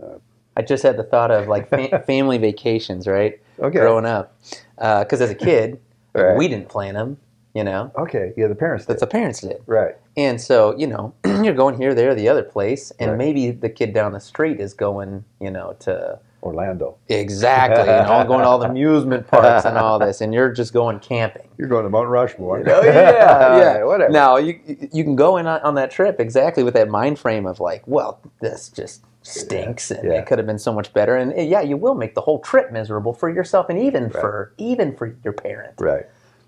Uh, 0.00 0.18
I 0.56 0.62
just 0.62 0.84
had 0.84 0.96
the 0.96 1.02
thought 1.02 1.32
of 1.32 1.48
like 1.48 1.68
fa- 1.68 2.02
family 2.06 2.38
vacations, 2.38 3.08
right? 3.08 3.40
Okay. 3.58 3.80
Growing 3.80 4.06
up, 4.06 4.36
because 4.76 5.20
as 5.20 5.30
a 5.30 5.34
kid, 5.34 5.80
Right. 6.14 6.36
we 6.36 6.46
didn't 6.48 6.68
plan 6.68 6.94
them. 6.94 7.18
You 7.54 7.64
know, 7.64 7.90
Okay. 7.96 8.32
Yeah, 8.36 8.46
the 8.48 8.54
parents. 8.54 8.84
that's 8.86 9.00
did. 9.00 9.08
the 9.08 9.10
parents 9.12 9.40
did. 9.40 9.62
right. 9.66 9.96
And 10.16 10.38
so, 10.40 10.76
you 10.78 10.86
know, 10.86 11.12
you're 11.42 11.54
going 11.54 11.76
here, 11.76 11.94
there, 11.94 12.14
the 12.14 12.28
other 12.28 12.42
place, 12.42 12.90
and 13.00 13.10
Right. 13.12 13.18
maybe 13.18 13.50
the 13.50 13.68
kid 13.70 13.92
down 13.94 14.12
the 14.12 14.20
street 14.20 14.60
is 14.60 14.72
going, 14.74 15.24
you 15.40 15.50
know, 15.50 15.74
to 15.80 16.18
Orlando. 16.46 16.96
exactly, 17.08 17.84
you 17.88 18.02
know, 18.02 18.24
going 18.26 18.40
to 18.42 18.46
all 18.46 18.58
the 18.58 18.68
amusement 18.68 19.26
parks 19.30 19.64
and 19.64 19.76
all 19.76 19.98
this, 19.98 20.20
and 20.20 20.32
you're 20.32 20.52
just 20.52 20.72
going 20.72 20.98
camping. 21.00 21.48
You're 21.58 21.68
going 21.68 21.84
to 21.84 21.90
Mount 21.90 22.08
Rushmore. 22.08 22.62
Oh 22.66 22.82
yeah, 22.84 23.58
yeah. 23.58 23.84
Whatever. 23.84 24.12
Now 24.12 24.36
you 24.36 24.58
you 24.92 25.04
can 25.04 25.16
go 25.16 25.36
in 25.36 25.46
on, 25.46 25.60
on 25.62 25.74
that 25.74 25.90
trip 25.90 26.20
exactly 26.20 26.62
with 26.62 26.74
that 26.74 26.88
mind 26.88 27.18
frame 27.18 27.46
of 27.46 27.60
like, 27.60 27.82
well, 27.86 28.20
this 28.40 28.68
just 28.68 29.04
stinks, 29.22 29.90
and 29.90 30.04
Yeah. 30.08 30.18
it 30.18 30.26
could 30.26 30.38
have 30.38 30.46
been 30.46 30.58
so 30.58 30.72
much 30.72 30.92
better. 30.92 31.16
And 31.16 31.32
uh, 31.32 31.42
yeah, 31.42 31.60
you 31.60 31.76
will 31.76 31.94
make 31.94 32.14
the 32.14 32.20
whole 32.20 32.38
trip 32.40 32.70
miserable 32.72 33.12
for 33.12 33.28
yourself, 33.28 33.68
and 33.68 33.78
even 33.78 34.08
for 34.10 34.52
even 34.58 34.96
for 34.96 35.16
your 35.24 35.32
parent 35.32 35.74
Right. 35.80 36.06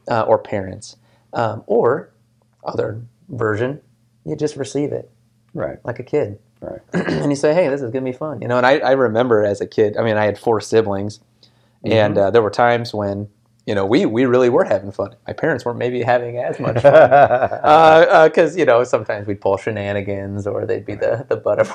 uh, 0.09 0.23
or 0.23 0.39
parents, 0.39 0.97
um, 1.33 1.65
or 1.67 2.11
other 2.65 3.03
version, 3.29 3.81
you 4.25 4.37
just 4.37 4.57
receive 4.57 4.93
it 4.93 5.11
Right. 5.55 5.79
like 5.85 5.99
a 5.99 6.03
kid. 6.05 6.39
Right. 6.61 6.81
and 6.95 7.31
you 7.31 7.37
say, 7.37 7.55
"Hey, 7.55 7.69
this 7.69 7.83
is 7.83 7.91
gonna 7.91 8.05
be 8.05 8.13
fun," 8.13 8.43
you 8.43 8.49
know. 8.49 8.57
And 8.59 8.67
I, 8.67 8.79
I 8.79 8.93
remember 8.93 9.45
as 9.45 9.61
a 9.61 9.67
kid. 9.67 9.97
I 9.97 10.03
mean, 10.05 10.17
I 10.17 10.25
had 10.25 10.39
four 10.39 10.61
siblings, 10.61 11.21
and 11.85 12.17
Mm-hmm. 12.17 12.19
uh, 12.19 12.31
there 12.31 12.43
were 12.43 12.51
times 12.51 12.95
when 12.95 13.29
you 13.67 13.75
know 13.75 13.87
we 13.87 14.07
we 14.07 14.27
really 14.27 14.51
were 14.51 14.65
having 14.65 14.93
fun. 14.93 15.17
My 15.27 15.33
parents 15.35 15.65
weren't 15.65 15.79
maybe 15.79 16.03
having 16.03 16.39
as 16.39 16.61
much 16.61 16.83
fun 16.83 17.11
because 18.29 18.57
you 18.57 18.65
know 18.67 18.85
sometimes 18.85 19.27
we'd 19.27 19.41
pull 19.41 19.57
shenanigans 19.59 20.47
or 20.47 20.67
they'd 20.67 20.87
be 20.87 20.97
the 20.97 21.27
the 21.29 21.37
butt 21.37 21.61
of 21.61 21.73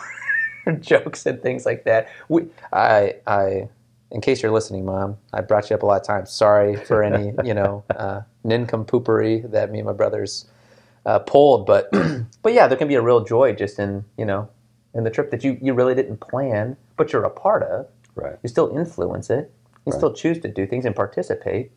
our 0.68 0.74
jokes 0.82 1.26
and 1.26 1.42
things 1.42 1.66
like 1.66 1.86
that. 1.86 2.10
We 2.30 2.48
I 2.74 3.16
I. 3.28 3.70
In 4.12 4.22
case 4.22 4.44
you're 4.44 4.52
listening, 4.52 4.86
Mom, 4.86 5.18
I 5.34 5.42
brought 5.42 5.70
you 5.70 5.76
up 5.76 5.84
a 5.84 5.88
lot 5.88 6.02
of 6.02 6.08
times. 6.08 6.32
Sorry 6.32 6.78
for 6.78 7.04
any, 7.04 7.34
you 7.44 7.54
know, 7.54 7.84
uh, 7.96 8.22
nincompoopery 8.46 9.52
that 9.52 9.72
me 9.72 9.80
and 9.80 9.88
my 9.88 9.94
brothers 9.94 10.46
uh, 11.06 11.20
pulled, 11.20 11.66
but 11.66 11.90
but 12.44 12.54
yeah, 12.54 12.68
there 12.68 12.78
can 12.78 12.88
be 12.88 12.96
a 12.96 13.02
real 13.02 13.24
joy 13.26 13.54
just 13.54 13.80
in 13.80 14.06
you 14.18 14.26
know 14.26 14.50
in 14.94 15.04
the 15.04 15.10
trip 15.10 15.32
that 15.32 15.44
you, 15.44 15.58
you 15.62 15.74
really 15.74 15.96
didn't 15.96 16.18
plan, 16.18 16.78
but 16.98 17.12
you're 17.12 17.24
a 17.24 17.30
part 17.30 17.64
of. 17.64 17.88
right. 18.16 18.36
You 18.44 18.50
still 18.50 18.76
influence 18.78 19.30
it. 19.30 19.52
You 19.86 19.92
Right. 19.92 19.98
still 19.98 20.14
choose 20.14 20.40
to 20.40 20.48
do 20.48 20.66
things 20.68 20.86
and 20.86 20.96
participate. 20.96 21.72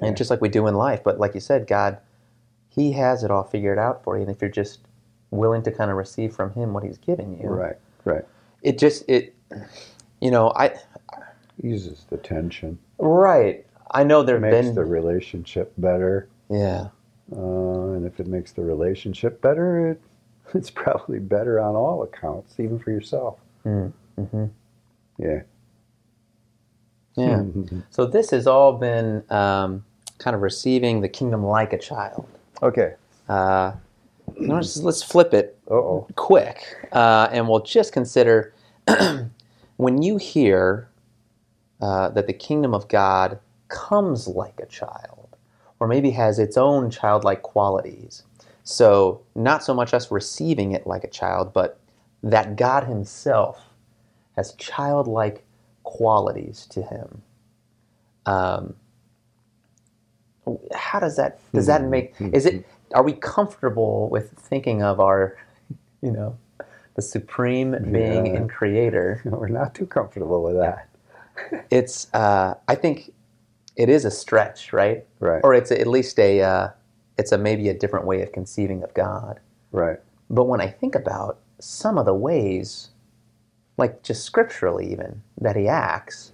Yeah. 0.00 0.08
And 0.08 0.16
just 0.16 0.30
like 0.30 0.40
we 0.40 0.48
do 0.48 0.66
in 0.66 0.74
life. 0.74 1.02
But 1.02 1.18
like 1.18 1.34
you 1.34 1.40
said, 1.40 1.66
God, 1.66 1.98
He 2.68 2.92
has 2.92 3.22
it 3.24 3.30
all 3.30 3.44
figured 3.44 3.78
out 3.78 4.02
for 4.04 4.16
you. 4.16 4.22
And 4.22 4.30
if 4.30 4.40
you're 4.42 4.50
just 4.50 4.80
willing 5.30 5.62
to 5.62 5.70
kind 5.72 5.90
of 5.90 5.96
receive 5.96 6.34
from 6.34 6.52
Him 6.52 6.72
what 6.74 6.84
He's 6.84 6.98
given 6.98 7.38
you, 7.40 7.48
Right. 7.48 7.76
Right. 8.04 8.24
it 8.62 8.78
just, 8.78 9.08
it, 9.08 9.34
you 10.20 10.30
know, 10.30 10.52
I, 10.56 10.74
Eases 11.62 12.04
the 12.10 12.16
tension. 12.18 12.78
right. 12.98 13.64
I 13.90 14.02
know 14.04 14.22
there 14.24 14.40
Makes 14.40 14.66
been, 14.66 14.74
the 14.74 14.84
relationship 14.84 15.72
better. 15.78 16.28
yeah, 16.50 16.88
Uh, 17.32 17.92
and 17.94 18.04
if 18.04 18.18
it 18.20 18.26
makes 18.26 18.50
the 18.52 18.62
relationship 18.62 19.40
better, 19.40 19.90
it, 19.92 20.00
it's 20.54 20.70
probably 20.70 21.18
better 21.18 21.60
on 21.60 21.74
all 21.74 22.02
accounts, 22.02 22.58
even 22.58 22.78
for 22.78 22.90
yourself. 22.90 23.38
mm-hmm. 23.64 24.44
Yeah. 25.18 25.42
yeah. 27.16 27.42
so 27.90 28.06
this 28.06 28.30
has 28.30 28.46
all 28.46 28.72
been 28.72 29.24
um, 29.30 29.84
kind 30.18 30.34
of 30.34 30.42
receiving 30.42 31.00
the 31.00 31.08
kingdom 31.08 31.44
like 31.44 31.72
a 31.72 31.78
child. 31.78 32.26
okay. 32.62 32.94
Uh, 33.28 33.72
let's, 34.36 34.76
let's 34.78 35.02
flip 35.02 35.32
it 35.32 35.56
Uh 35.70 35.74
oh. 35.74 36.06
quick, 36.16 36.88
uh, 36.92 37.28
and 37.32 37.48
we'll 37.48 37.60
just 37.62 37.92
consider 37.92 38.52
when 39.76 40.02
you 40.02 40.18
hear 40.18 40.88
uh, 41.80 42.10
that 42.10 42.26
the 42.26 42.32
kingdom 42.32 42.74
of 42.74 42.86
God 42.88 43.38
comes 43.68 44.28
like 44.28 44.60
a 44.60 44.66
child, 44.66 45.36
or 45.80 45.88
maybe 45.88 46.10
has 46.10 46.38
its 46.38 46.56
own 46.56 46.90
childlike 46.90 47.42
qualities. 47.42 48.24
So, 48.64 49.20
not 49.34 49.62
so 49.62 49.74
much 49.74 49.92
us 49.94 50.10
receiving 50.10 50.72
it 50.72 50.86
like 50.86 51.04
a 51.04 51.10
child, 51.10 51.52
but 51.52 51.78
that 52.22 52.56
God 52.56 52.84
Himself 52.84 53.60
has 54.36 54.54
childlike 54.54 55.44
qualities 55.82 56.66
to 56.70 56.82
Him. 56.82 57.22
Um, 58.24 58.74
how 60.74 61.00
does 61.00 61.16
that 61.16 61.38
does 61.52 61.66
that 61.66 61.84
make 61.84 62.14
is 62.32 62.44
it 62.46 62.66
are 62.94 63.02
we 63.02 63.12
comfortable 63.14 64.08
with 64.10 64.30
thinking 64.32 64.82
of 64.82 65.00
our 65.00 65.36
you 66.02 66.10
know 66.10 66.36
the 66.96 67.02
supreme 67.02 67.70
being 67.90 68.26
Yeah. 68.26 68.36
and 68.36 68.50
creator 68.50 69.22
We're 69.24 69.48
not 69.48 69.74
too 69.74 69.86
comfortable 69.86 70.42
with 70.42 70.56
that. 70.56 70.88
it's 71.70 72.12
uh, 72.12 72.54
i 72.68 72.74
think 72.74 73.10
it 73.76 73.88
is 73.88 74.04
a 74.04 74.10
stretch 74.10 74.72
right 74.74 75.06
Right. 75.18 75.40
or 75.42 75.54
it's 75.54 75.72
at 75.72 75.86
least 75.86 76.18
a 76.18 76.42
uh, 76.42 76.68
it's 77.18 77.32
a 77.32 77.38
maybe 77.38 77.68
a 77.68 77.74
different 77.78 78.06
way 78.06 78.22
of 78.22 78.32
conceiving 78.32 78.82
of 78.82 78.94
god 78.94 79.40
Right. 79.72 79.98
but 80.30 80.44
when 80.44 80.60
i 80.60 80.68
think 80.68 80.94
about 80.94 81.38
some 81.60 81.98
of 81.98 82.06
the 82.06 82.14
ways 82.14 82.90
like 83.78 84.02
just 84.02 84.24
scripturally 84.24 84.90
even 84.92 85.22
that 85.40 85.56
he 85.56 85.68
acts 85.68 86.32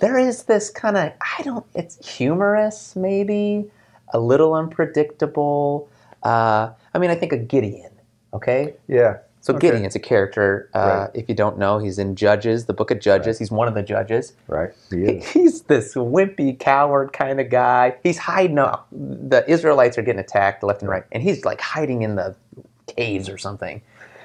there 0.00 0.18
is 0.18 0.44
this 0.44 0.70
kind 0.70 0.96
of 0.96 1.12
i 1.38 1.42
don't 1.42 1.66
it's 1.74 2.16
humorous 2.16 2.96
maybe 2.96 3.70
a 4.12 4.20
little 4.20 4.54
unpredictable 4.54 5.88
uh, 6.22 6.70
i 6.94 6.98
mean 6.98 7.10
i 7.10 7.14
think 7.14 7.32
of 7.32 7.48
gideon 7.48 7.90
okay 8.32 8.74
Yeah. 8.88 9.18
So 9.44 9.54
Okay. 9.54 9.70
gideon's 9.70 9.96
a 9.96 10.00
character 10.00 10.70
uh, 10.74 10.78
Right. 11.06 11.10
if 11.14 11.28
you 11.28 11.36
don't 11.36 11.58
know 11.58 11.78
he's 11.78 11.98
in 12.00 12.16
judges 12.16 12.66
the 12.66 12.74
book 12.74 12.90
of 12.90 13.00
judges 13.00 13.38
he's 13.40 13.52
one 13.52 13.68
of 13.68 13.74
the 13.74 13.84
judges 13.84 14.34
Right. 14.48 14.72
He 14.90 15.20
he's 15.20 15.62
this 15.64 15.94
wimpy 15.94 16.58
coward 16.58 17.12
kind 17.12 17.40
of 17.40 17.50
guy. 17.50 17.96
He's 18.04 18.18
hiding 18.18 18.58
up. 18.58 18.88
The 18.92 19.44
Israelites 19.50 19.98
are 19.98 20.02
getting 20.02 20.20
attacked 20.20 20.62
left 20.62 20.82
and 20.82 20.90
right, 20.90 21.04
and 21.12 21.22
he's 21.22 21.44
like 21.44 21.60
hiding 21.60 22.02
in 22.02 22.16
the 22.16 22.36
caves 22.86 23.28
or 23.28 23.38
something. 23.38 23.82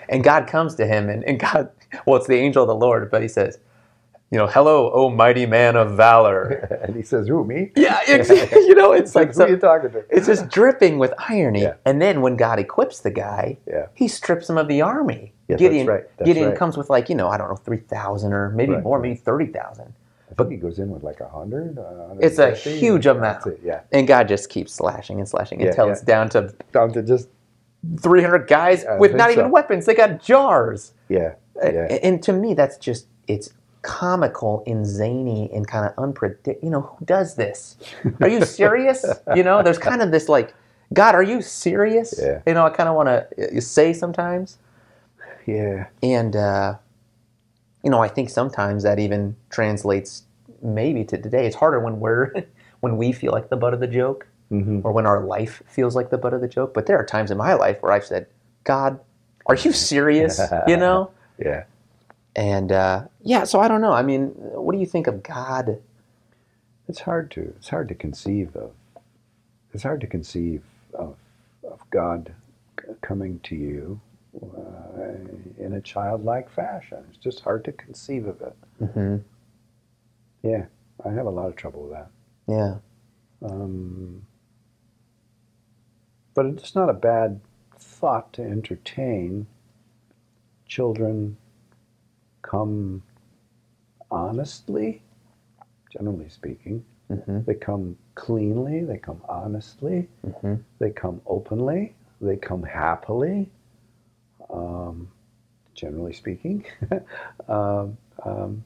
And 0.09 0.23
God 0.23 0.47
comes 0.47 0.75
to 0.75 0.87
him, 0.87 1.09
and, 1.09 1.23
and 1.25 1.39
God, 1.39 1.71
well, 2.05 2.17
it's 2.17 2.27
the 2.27 2.37
angel 2.37 2.63
of 2.63 2.67
the 2.69 2.75
Lord, 2.75 3.11
but 3.11 3.21
he 3.21 3.27
says, 3.29 3.59
you 4.31 4.37
know, 4.37 4.45
hello, 4.47 4.91
oh 4.93 5.09
mighty 5.09 5.45
man 5.45 5.75
of 5.75 5.95
valor. 5.97 6.43
and 6.83 6.95
he 6.95 7.01
says, 7.01 7.27
"Who 7.27 7.43
me?" 7.43 7.71
yeah, 7.75 7.99
you 8.07 8.75
know, 8.75 8.91
it's 8.93 9.15
like 9.15 9.33
Who 9.33 9.41
are 9.43 9.49
you 9.49 9.57
talking 9.57 9.91
to? 9.91 10.03
it's 10.09 10.27
just 10.27 10.49
dripping 10.49 10.99
with 10.99 11.13
irony. 11.17 11.63
Yeah. 11.63 11.73
And 11.85 12.01
then 12.01 12.21
when 12.21 12.35
God 12.35 12.59
equips 12.59 12.99
the 12.99 13.11
guy, 13.11 13.57
Yeah. 13.67 13.87
he 13.95 14.07
strips 14.07 14.49
him 14.49 14.57
of 14.57 14.67
the 14.67 14.81
army. 14.81 15.33
Yeah, 15.47 15.55
that's 15.55 15.61
Gideon, 15.61 15.87
right, 15.87 16.03
that's 16.17 16.27
Gideon 16.27 16.49
right. 16.49 16.57
comes 16.57 16.77
with 16.77 16.89
like 16.91 17.09
you 17.09 17.15
know, 17.15 17.27
I 17.27 17.37
don't 17.37 17.49
know, 17.49 17.55
three 17.55 17.77
thousand 17.79 18.33
or 18.33 18.49
maybe 18.49 18.73
Right, 18.73 18.83
more, 18.83 18.99
maybe 18.99 19.15
thirty 19.15 19.47
thousand. 19.47 19.93
I 20.31 20.35
think 20.35 20.51
he 20.51 20.57
goes 20.57 20.77
in 20.77 20.91
with 20.91 21.01
like 21.03 21.21
a 21.21 21.27
hundred. 21.27 21.79
uh, 21.79 22.13
It's 22.19 22.37
a 22.37 22.51
huge 22.55 23.07
amount. 23.07 23.43
that's 23.45 23.47
it, 23.47 23.61
Yeah. 23.63 23.81
And 23.91 24.07
God 24.07 24.27
just 24.27 24.49
keeps 24.49 24.71
slashing 24.73 25.17
and 25.19 25.27
slashing 25.27 25.61
until 25.65 25.89
it's 25.89 26.01
down 26.01 26.29
to 26.29 26.53
Down 26.71 26.93
to 26.93 27.01
just 27.01 27.29
300 27.99 28.47
guys 28.47 28.85
with 28.99 29.15
not 29.15 29.31
even 29.31 29.49
weapons. 29.51 29.85
They 29.87 29.95
got 29.95 30.21
jars. 30.21 30.93
yeah. 31.07 31.33
Yeah. 31.55 31.87
A- 31.89 32.05
And 32.05 32.21
to 32.23 32.31
me, 32.31 32.53
that's 32.53 32.77
just, 32.77 33.07
it's 33.27 33.49
comical 33.81 34.63
and 34.67 34.85
zany 34.85 35.49
and 35.53 35.67
kind 35.67 35.85
of 35.85 35.93
unpredictable. 35.97 36.59
You 36.63 36.69
know, 36.69 36.81
who 36.81 37.05
does 37.05 37.35
this? 37.35 37.77
Are 38.21 38.27
you 38.27 38.45
serious? 38.45 39.05
you 39.35 39.43
know, 39.43 39.61
there's 39.63 39.77
kind 39.77 40.01
of 40.01 40.11
this 40.11 40.29
like, 40.29 40.53
God, 40.93 41.15
are 41.15 41.23
you 41.23 41.41
serious? 41.41 42.19
Yeah. 42.21 42.41
You 42.47 42.53
know, 42.53 42.65
I 42.65 42.69
kind 42.71 42.89
of 42.89 42.95
want 42.95 43.09
to 43.37 43.61
say 43.61 43.93
sometimes. 43.93 44.57
Yeah. 45.45 45.87
And, 46.03 46.35
uh, 46.35 46.75
you 47.83 47.89
know, 47.89 48.01
I 48.01 48.07
think 48.07 48.29
sometimes 48.29 48.83
that 48.83 48.99
even 48.99 49.35
translates 49.49 50.23
maybe 50.61 51.05
to 51.05 51.17
today. 51.17 51.45
It's 51.45 51.55
harder 51.55 51.79
when 51.79 51.99
we're, 51.99 52.33
when 52.81 52.97
we 52.97 53.11
feel 53.11 53.31
like 53.31 53.49
the 53.49 53.57
butt 53.57 53.73
of 53.73 53.79
the 53.79 53.87
joke 53.87 54.27
Mm-hmm. 54.51 54.79
or 54.83 54.91
when 54.91 55.05
our 55.05 55.23
life 55.23 55.61
feels 55.67 55.95
like 55.95 56.09
the 56.09 56.17
butt 56.17 56.33
of 56.33 56.41
the 56.41 56.47
joke. 56.47 56.73
But 56.73 56.87
there 56.87 56.97
are 56.97 57.05
times 57.05 57.29
in 57.29 57.37
my 57.37 57.53
life 57.53 57.83
where 57.83 57.91
I've 57.91 58.03
said, 58.03 58.25
God, 58.63 58.99
are 59.45 59.53
you 59.53 59.71
serious? 59.71 60.41
you 60.67 60.75
know? 60.75 61.11
Yeah. 61.37 61.65
And 62.35 62.71
uh, 62.71 63.05
yeah, 63.21 63.43
so 63.45 63.59
I 63.59 63.67
don't 63.67 63.81
know. 63.81 63.93
I 63.93 64.03
mean, 64.03 64.29
what 64.37 64.73
do 64.73 64.79
you 64.79 64.85
think 64.87 65.07
of 65.07 65.23
God? 65.23 65.81
It's 66.87 67.01
hard 67.01 67.31
to 67.31 67.41
it's 67.57 67.69
hard 67.69 67.87
to 67.89 67.95
conceive 67.95 68.55
of 68.55 68.71
it's 69.73 69.83
hard 69.83 70.01
to 70.01 70.07
conceive 70.07 70.63
of 70.93 71.17
of 71.69 71.81
God 71.91 72.33
coming 73.01 73.39
to 73.43 73.55
you 73.55 74.01
uh, 74.41 75.01
in 75.59 75.73
a 75.73 75.81
childlike 75.81 76.49
fashion. 76.49 76.99
It's 77.09 77.17
just 77.17 77.41
hard 77.41 77.65
to 77.65 77.71
conceive 77.71 78.27
of 78.27 78.41
it. 78.41 78.55
hmm 78.93 79.17
Yeah, 80.43 80.65
I 81.05 81.11
have 81.11 81.25
a 81.27 81.31
lot 81.31 81.47
of 81.47 81.55
trouble 81.55 81.83
with 81.83 81.93
that. 81.93 82.09
Yeah. 82.47 82.75
Um, 83.43 84.23
but 86.35 86.45
it's 86.47 86.75
not 86.75 86.89
a 86.89 86.93
bad 86.93 87.41
thought 87.77 88.33
to 88.33 88.43
entertain. 88.43 89.47
Children 90.67 91.37
come 92.41 93.03
honestly, 94.11 95.01
generally 95.91 96.29
speaking. 96.29 96.83
hmm 97.07 97.39
They 97.45 97.55
come 97.55 97.97
cleanly, 98.15 98.83
they 98.83 98.97
come 98.97 99.21
honestly, 99.27 100.07
hmm 100.41 100.55
they 100.79 100.91
come 100.91 101.21
openly, 101.25 101.95
they 102.21 102.37
come 102.37 102.63
happily, 102.63 103.49
um, 104.49 105.09
generally 105.73 106.13
speaking. 106.13 106.65
um, 107.47 107.97
um, 108.25 108.63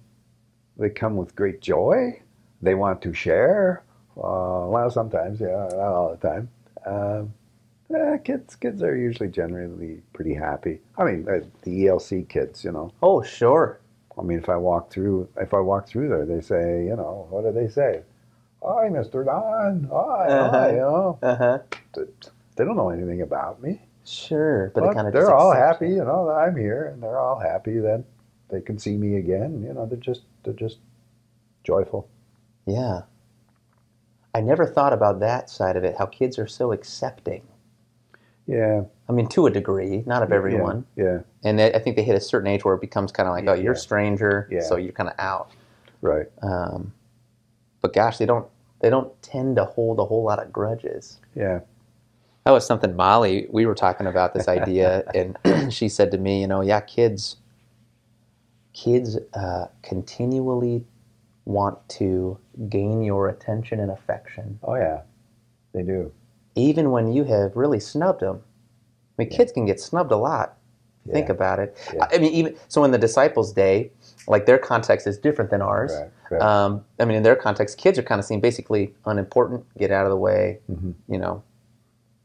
they 0.77 0.89
come 0.89 1.15
with 1.17 1.35
great 1.35 1.61
joy. 1.61 2.19
They 2.61 2.75
want 2.75 3.01
to 3.03 3.13
share. 3.13 3.83
Uh, 4.17 4.65
well, 4.67 4.89
sometimes, 4.89 5.39
yeah, 5.39 5.67
not 5.71 5.93
all 5.93 6.17
the 6.17 6.27
time. 6.27 6.49
Um, 6.85 7.33
eh, 7.93 8.17
kids, 8.17 8.55
kids 8.55 8.81
are 8.83 8.95
usually 8.95 9.29
generally 9.29 10.01
pretty 10.13 10.33
happy. 10.33 10.79
I 10.97 11.03
mean, 11.05 11.27
uh, 11.29 11.45
the 11.63 11.85
ELC 11.85 12.27
kids, 12.27 12.63
you 12.63 12.71
know. 12.71 12.91
Oh, 13.01 13.21
sure. 13.21 13.79
I 14.17 14.21
mean, 14.21 14.37
if 14.37 14.49
I 14.49 14.57
walk 14.57 14.91
through, 14.91 15.27
if 15.37 15.53
I 15.53 15.59
walk 15.59 15.87
through 15.87 16.09
there, 16.09 16.25
they 16.25 16.41
say, 16.41 16.85
you 16.85 16.95
know, 16.95 17.27
what 17.29 17.43
do 17.43 17.51
they 17.51 17.67
say? 17.67 18.01
Hi, 18.63 18.87
Mister 18.89 19.23
Don. 19.23 19.89
Hi, 19.91 20.27
Uh-huh. 20.27 20.49
hi. 20.51 20.69
You 20.71 20.77
know, 20.77 21.19
Uh 21.21 21.35
huh. 21.35 21.59
they 22.55 22.63
don't 22.63 22.77
know 22.77 22.89
anything 22.89 23.21
about 23.21 23.61
me, 23.61 23.81
Sure. 24.05 24.71
But, 24.75 24.93
but, 24.93 25.03
they 25.05 25.11
they're 25.11 25.33
all 25.33 25.51
happy. 25.53 25.89
You 25.89 26.03
know, 26.05 26.27
that 26.27 26.33
I'm 26.33 26.55
here, 26.55 26.85
and 26.85 27.01
they're 27.01 27.19
all 27.19 27.39
happy 27.39 27.79
that 27.79 28.03
they 28.49 28.61
can 28.61 28.77
see 28.77 28.95
me 28.97 29.15
again. 29.17 29.63
You 29.63 29.73
know, 29.73 29.85
they're 29.85 29.97
just 29.97 30.21
they're 30.43 30.53
just 30.53 30.77
joyful. 31.63 32.07
Yeah. 32.65 33.01
I 34.35 34.41
never 34.41 34.65
thought 34.65 34.93
about 34.93 35.19
that 35.19 35.49
side 35.49 35.75
of 35.77 35.83
it, 35.83 35.95
how 35.97 36.05
kids 36.07 36.39
are 36.39 36.47
so 36.47 36.71
accepting. 36.71 37.43
Yeah, 38.45 38.83
I 39.07 39.11
mean, 39.13 39.27
to 39.29 39.45
a 39.45 39.49
degree, 39.49 40.03
not 40.05 40.21
of 40.21 40.31
everyone. 40.33 40.85
Yeah, 40.97 41.19
And 41.45 41.57
they, 41.57 41.73
I 41.73 41.79
think 41.79 41.95
they 41.95 42.03
hit 42.03 42.15
a 42.15 42.19
certain 42.19 42.47
age 42.47 42.65
where 42.65 42.75
it 42.75 42.81
becomes 42.81 43.11
kind 43.11 43.29
of 43.29 43.33
like, 43.33 43.47
oh, 43.47 43.53
you're 43.53 43.73
a 43.73 43.77
stranger, 43.77 44.47
Yeah. 44.51 44.61
so 44.61 44.75
you're 44.75 44.91
kind 44.91 45.09
of 45.09 45.15
out. 45.17 45.51
right. 46.01 46.27
Um, 46.41 46.93
but 47.81 47.93
gosh, 47.93 48.17
they 48.17 48.25
don't 48.25 48.47
they 48.79 48.89
don't 48.89 49.09
tend 49.21 49.55
to 49.55 49.63
hold 49.65 49.99
a 49.99 50.05
whole 50.05 50.23
lot 50.23 50.39
of 50.43 50.51
grudges. 50.51 51.19
Yeah, 51.35 51.61
That 52.43 52.51
was 52.51 52.65
something 52.65 52.95
Molly 52.97 53.47
we 53.49 53.65
were 53.65 53.75
talking 53.75 54.07
about 54.07 54.33
this 54.33 54.47
idea, 54.49 55.03
and 55.15 55.73
she 55.73 55.87
said 55.87 56.11
to 56.11 56.17
me, 56.17 56.41
you 56.41 56.47
know, 56.47 56.59
yeah, 56.61 56.81
kids, 56.81 57.37
kids 58.73 59.17
uh, 59.33 59.67
continually 59.81 60.83
want 61.45 61.77
to 61.89 62.37
gain 62.69 63.03
your 63.03 63.29
attention 63.29 63.79
and 63.79 63.91
affection, 63.91 64.59
oh 64.63 64.75
yeah, 64.75 65.01
they 65.73 65.83
do. 65.83 66.11
Even 66.55 66.91
when 66.91 67.11
you 67.11 67.23
have 67.25 67.55
really 67.55 67.79
snubbed 67.79 68.21
them. 68.21 68.41
I 69.17 69.23
mean, 69.23 69.29
kids 69.29 69.51
can 69.51 69.65
get 69.65 69.79
snubbed 69.79 70.11
a 70.11 70.17
lot. 70.17 70.57
you 71.05 71.13
Think 71.13 71.29
about 71.29 71.59
it. 71.59 71.75
Yeah. 71.93 72.07
I 72.11 72.17
mean, 72.17 72.31
even 72.33 72.55
so, 72.67 72.83
in 72.83 72.91
the 72.91 72.97
disciples' 72.97 73.51
day, 73.53 73.91
like 74.27 74.45
their 74.45 74.57
context 74.57 75.05
is 75.07 75.17
different 75.17 75.51
than 75.51 75.61
ours. 75.61 75.91
Right, 75.93 76.09
right. 76.31 76.41
Um, 76.41 76.85
I 76.99 77.05
mean, 77.05 77.17
in 77.17 77.23
their 77.23 77.35
context, 77.35 77.77
kids 77.77 77.99
are 77.99 78.03
kind 78.03 78.19
of 78.19 78.25
seen 78.25 78.39
basically 78.39 78.93
unimportant, 79.05 79.65
get 79.77 79.91
out 79.91 80.05
of 80.05 80.09
the 80.11 80.17
way, 80.17 80.59
Mhm. 80.71 80.93
you 81.07 81.17
know, 81.17 81.43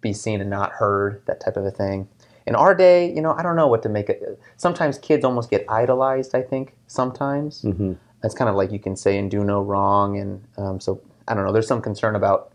be 0.00 0.12
seen 0.12 0.40
and 0.40 0.48
not 0.48 0.72
heard, 0.72 1.22
that 1.26 1.40
type 1.40 1.56
of 1.56 1.64
a 1.64 1.70
thing. 1.70 2.08
In 2.46 2.54
our 2.54 2.74
day, 2.74 3.12
you 3.12 3.20
know, 3.20 3.32
I 3.32 3.42
don't 3.42 3.56
know 3.56 3.66
what 3.66 3.82
to 3.82 3.88
make 3.90 4.08
it. 4.08 4.38
Sometimes 4.56 4.96
kids 4.98 5.24
almost 5.24 5.50
get 5.50 5.64
idolized, 5.68 6.34
I 6.34 6.40
think, 6.42 6.74
sometimes. 6.86 7.62
Mhm. 7.62 7.96
It's 8.24 8.34
kind 8.34 8.48
of 8.48 8.56
like 8.56 8.72
you 8.72 8.78
can 8.78 8.96
say 8.96 9.18
and 9.18 9.30
do 9.30 9.44
no 9.44 9.60
wrong. 9.60 10.16
And 10.18 10.42
um, 10.56 10.80
so, 10.80 11.00
I 11.26 11.34
don't 11.34 11.44
know, 11.44 11.52
there's 11.52 11.66
some 11.68 11.82
concern 11.82 12.14
about 12.16 12.50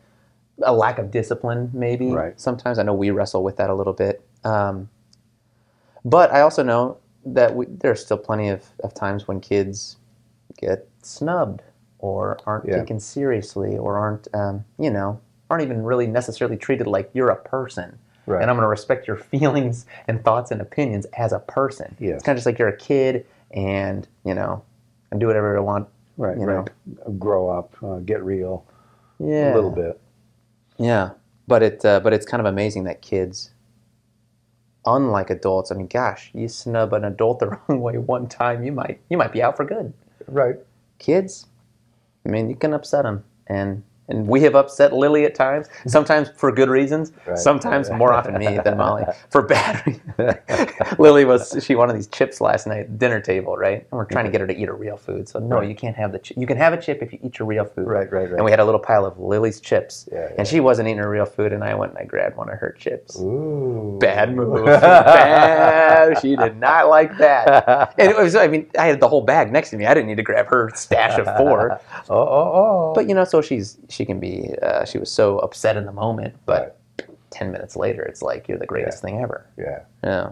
a 0.62 0.74
lack 0.74 1.00
of 1.00 1.12
discipline, 1.12 1.70
maybe. 1.74 2.12
Right. 2.12 2.40
Sometimes 2.40 2.78
I 2.80 2.84
know 2.84 2.94
we 2.94 3.10
wrestle 3.12 3.44
with 3.44 3.58
that 3.58 3.70
a 3.70 3.74
little 3.76 3.94
bit. 3.94 4.22
Um, 4.44 4.90
but 6.06 6.32
I 6.32 6.42
also 6.42 6.64
know 6.64 6.98
that 7.26 7.56
we, 7.56 7.66
there's 7.68 8.04
still 8.04 8.18
plenty 8.18 8.50
of, 8.50 8.66
of 8.84 8.94
times 8.94 9.28
when 9.28 9.40
kids 9.40 9.98
get 10.58 10.88
snubbed 11.02 11.62
or 12.00 12.38
aren't 12.46 12.66
Yeah. 12.68 12.80
taken 12.80 13.00
seriously 13.00 13.78
or 13.78 13.98
aren't, 13.98 14.28
um, 14.34 14.66
you 14.78 14.90
know, 14.92 15.20
aren't 15.50 15.64
even 15.64 15.84
really 15.84 16.08
necessarily 16.08 16.58
treated 16.58 16.88
like 16.88 17.10
you're 17.14 17.30
a 17.30 17.36
person. 17.36 17.98
Right. 18.26 18.42
And 18.42 18.50
I'm 18.50 18.56
going 18.58 18.64
to 18.66 18.70
respect 18.70 19.08
your 19.08 19.18
feelings 19.32 19.86
and 20.08 20.24
thoughts 20.24 20.52
and 20.52 20.62
opinions 20.62 21.06
as 21.18 21.32
a 21.34 21.40
person. 21.40 21.96
Yes. 22.00 22.16
It's 22.16 22.24
kind 22.24 22.36
of 22.36 22.38
just 22.38 22.46
like 22.46 22.60
you're 22.60 22.68
a 22.70 22.78
kid 22.78 23.26
and, 23.52 24.08
you 24.26 24.34
know, 24.34 24.64
and 25.12 25.20
do 25.20 25.28
whatever 25.28 25.56
you 25.56 25.62
want 25.64 25.88
Right, 26.18 26.38
you 26.38 26.44
right. 26.44 27.20
Grow 27.20 27.50
up, 27.50 27.76
uh, 27.84 27.98
get 28.00 28.24
real 28.24 28.66
Yeah, 29.20 29.54
a 29.54 29.56
little 29.56 29.72
bit. 29.72 30.00
Yeah, 30.78 31.12
but 31.48 31.64
it 31.64 31.86
uh, 31.86 32.00
but 32.00 32.14
it's 32.14 32.26
kind 32.26 32.40
of 32.42 32.46
amazing 32.46 32.84
that 32.86 33.02
kids, 33.02 33.52
unlike 34.86 35.30
adults, 35.30 35.72
I 35.72 35.76
mean, 35.76 35.88
gosh, 35.88 36.32
you 36.34 36.48
snub 36.48 36.94
an 36.94 37.04
adult 37.06 37.40
the 37.40 37.48
wrong 37.70 37.82
way 37.82 37.98
one 37.98 38.28
time, 38.28 38.64
you 38.64 38.72
might 38.72 39.00
you 39.10 39.18
might 39.18 39.32
be 39.32 39.42
out 39.42 39.58
for 39.58 39.66
good. 39.66 39.94
Right. 40.28 40.56
Kids, 41.00 41.48
I 42.26 42.30
mean, 42.30 42.50
you 42.50 42.56
can 42.56 42.74
upset 42.74 43.04
them, 43.04 43.24
and 43.48 43.84
and 44.14 44.28
we 44.28 44.42
have 44.42 44.56
upset 44.56 44.94
Lily 44.94 45.26
at 45.26 45.36
times. 45.36 45.68
Sometimes 45.88 46.30
for 46.38 46.52
good 46.52 46.70
reasons. 46.70 47.12
Right. 47.28 47.38
Sometimes 47.38 47.90
more 47.92 48.14
often 48.20 48.38
me 48.38 48.58
than 48.64 48.78
Molly 48.78 49.04
for 49.30 49.42
bad. 49.42 49.86
reasons. 49.86 50.38
Lily 51.00 51.26
was 51.26 51.62
she 51.66 51.76
wanted 51.76 51.96
these 51.96 52.08
chips 52.08 52.40
last 52.40 52.68
night 52.68 52.98
dinner 52.98 53.20
table, 53.20 53.58
right? 53.58 53.80
And 53.80 53.92
we're 53.92 54.06
trying 54.06 54.26
to 54.26 54.32
get 54.32 54.40
her 54.42 54.48
to 54.48 54.56
eat 54.58 54.68
her 54.68 54.76
real 54.76 54.98
food. 54.98 55.28
So 55.28 55.40
no, 55.40 55.58
Right. 55.58 55.68
you 55.70 55.76
can't 55.76 55.96
have 55.96 56.12
the 56.12 56.20
chip. 56.20 56.38
You 56.38 56.48
can 56.48 56.58
have 56.58 56.74
a 56.74 56.82
chip 56.82 57.02
if 57.02 57.12
you 57.12 57.20
eat 57.24 57.40
your 57.40 57.48
real 57.48 57.66
food. 57.66 57.88
Right, 57.88 58.12
right, 58.12 58.24
right. 58.30 58.34
And 58.34 58.46
we 58.46 58.52
had 58.52 58.60
a 58.60 58.66
little 58.66 58.80
pile 58.80 59.06
of 59.06 59.20
Lily's 59.20 59.60
chips, 59.60 60.08
Yeah, 60.12 60.20
yeah. 60.30 60.36
and 60.38 60.48
she 60.48 60.60
wasn't 60.60 60.88
eating 60.88 61.00
her 61.00 61.10
real 61.10 61.26
food, 61.26 61.52
and 61.54 61.64
I 61.64 61.74
went 61.76 61.92
and 61.94 62.00
I 62.00 62.06
grabbed 62.06 62.38
one 62.38 62.50
of 62.50 62.58
her 62.60 62.72
chips. 62.78 63.20
Ooh. 63.20 63.98
Bad 64.00 64.36
move. 64.36 64.66
Bad. 64.66 66.20
She 66.22 66.36
did 66.36 66.58
not 66.58 66.90
like 66.90 67.18
that. 67.18 67.94
And 67.98 68.12
it 68.12 68.18
was, 68.18 68.36
I 68.36 68.48
mean, 68.48 68.70
I 68.78 68.86
had 68.88 69.00
the 69.00 69.08
whole 69.08 69.22
bag 69.22 69.52
next 69.52 69.70
to 69.72 69.78
me. 69.78 69.86
I 69.86 69.94
didn't 69.94 70.08
need 70.08 70.18
to 70.18 70.24
grab 70.24 70.48
her 70.48 70.72
stash 70.76 71.18
of 71.20 71.26
four. 71.38 71.80
Oh, 72.10 72.16
oh, 72.18 72.52
oh. 72.54 72.94
But 72.94 73.08
you 73.08 73.16
know, 73.16 73.24
so 73.24 73.42
she's 73.42 73.78
she 73.90 74.03
can 74.06 74.20
be. 74.20 74.54
Uh, 74.62 74.86
she 74.86 74.98
was 74.98 75.12
so 75.12 75.40
upset 75.40 75.78
in 75.78 75.86
the 75.86 75.92
moment, 75.92 76.36
but 76.46 76.80
ten 77.30 77.52
minutes 77.52 77.76
later, 77.76 78.02
it's 78.04 78.22
like 78.22 78.48
you're 78.48 78.58
the 78.60 78.66
greatest 78.66 79.02
thing 79.02 79.20
ever. 79.22 79.46
yeah. 79.58 79.80
Yeah. 80.04 80.32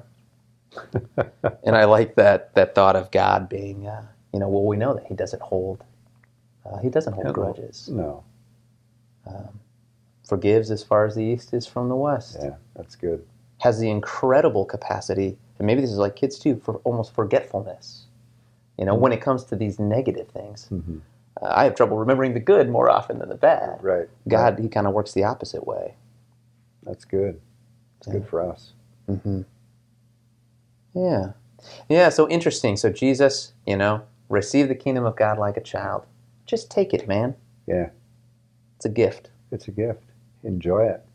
and 1.65 1.75
I 1.75 1.83
like 1.85 2.15
that 2.15 2.53
that 2.55 2.73
thought 2.75 2.95
of 2.95 3.11
God 3.11 3.49
being, 3.49 3.87
uh, 3.87 4.05
you 4.33 4.39
know, 4.39 4.47
well, 4.47 4.63
we 4.63 4.77
know 4.77 4.93
that 4.93 5.05
He 5.05 5.15
doesn't 5.15 5.41
hold. 5.41 5.83
Uh, 6.65 6.77
he 6.77 6.89
doesn't 6.89 7.13
hold 7.13 7.25
No. 7.27 7.33
grudges. 7.33 7.89
No. 7.89 8.23
Forgives 10.27 10.71
as 10.71 10.81
far 10.81 11.05
as 11.05 11.15
the 11.15 11.23
east 11.23 11.53
is 11.53 11.67
from 11.67 11.89
the 11.89 11.95
west. 11.95 12.37
Yeah, 12.41 12.55
that's 12.75 12.95
good. 12.95 13.25
has 13.59 13.79
the 13.79 13.89
incredible 13.91 14.63
capacity, 14.65 15.37
and 15.59 15.67
maybe 15.67 15.81
this 15.81 15.91
is 15.91 15.97
like 15.97 16.15
kids 16.15 16.39
too, 16.39 16.55
for 16.63 16.75
almost 16.85 17.13
forgetfulness. 17.13 18.05
You 18.79 18.85
know, 18.85 18.95
when 18.95 19.11
it 19.11 19.21
comes 19.21 19.43
to 19.45 19.55
these 19.55 19.77
negative 19.77 20.29
things, 20.29 20.67
Mhm. 20.71 21.01
Uh, 21.41 21.53
I 21.55 21.63
have 21.65 21.75
trouble 21.75 21.97
remembering 21.97 22.33
the 22.33 22.39
good 22.39 22.69
more 22.69 22.89
often 22.89 23.19
than 23.19 23.29
the 23.29 23.35
bad. 23.35 23.83
Right. 23.83 24.09
God, 24.27 24.59
He 24.59 24.67
kind 24.67 24.87
of 24.87 24.93
works 24.93 25.13
the 25.13 25.23
opposite 25.23 25.67
way. 25.67 25.95
That's 26.83 27.05
good. 27.05 27.39
It's 27.99 28.07
good 28.07 28.27
for 28.27 28.41
us. 28.41 28.73
Mm-hmm. 29.07 29.41
Yeah, 30.95 31.33
yeah. 31.87 32.09
So 32.09 32.27
interesting. 32.27 32.75
So 32.75 32.89
Jesus, 32.89 33.53
you 33.67 33.77
know, 33.77 34.01
receive 34.29 34.67
the 34.67 34.75
kingdom 34.75 35.05
of 35.05 35.15
God 35.15 35.37
like 35.37 35.57
a 35.57 35.61
child. 35.61 36.05
Just 36.47 36.71
take 36.71 36.93
it, 36.93 37.07
man. 37.07 37.35
Yeah. 37.67 37.89
It's 38.77 38.85
a 38.85 38.89
gift. 38.89 39.29
It's 39.51 39.67
a 39.67 39.71
gift. 39.71 40.03
Enjoy 40.43 40.85
it. 40.85 41.05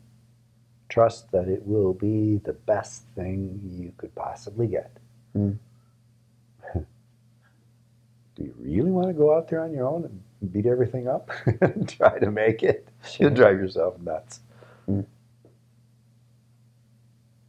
Trust 0.89 1.31
that 1.31 1.49
it 1.49 1.67
will 1.67 1.93
be 1.93 2.37
the 2.37 2.53
best 2.53 3.03
thing 3.13 3.59
you 3.69 3.91
could 3.97 4.15
possibly 4.15 4.67
get. 4.67 4.95
Mm. 5.35 5.57
Do 8.37 8.45
you 8.45 8.55
really 8.59 8.91
want 8.91 9.09
to 9.09 9.13
go 9.15 9.35
out 9.35 9.49
there 9.49 9.61
on 9.61 9.73
your 9.73 9.87
own 9.87 10.05
and 10.05 10.53
beat 10.53 10.67
everything 10.67 11.09
up 11.09 11.31
and 11.61 11.89
try 11.89 12.19
to 12.19 12.31
make 12.31 12.63
it? 12.63 12.89
You'll 13.19 13.31
drive 13.31 13.57
yourself 13.59 13.99
nuts. 14.01 14.41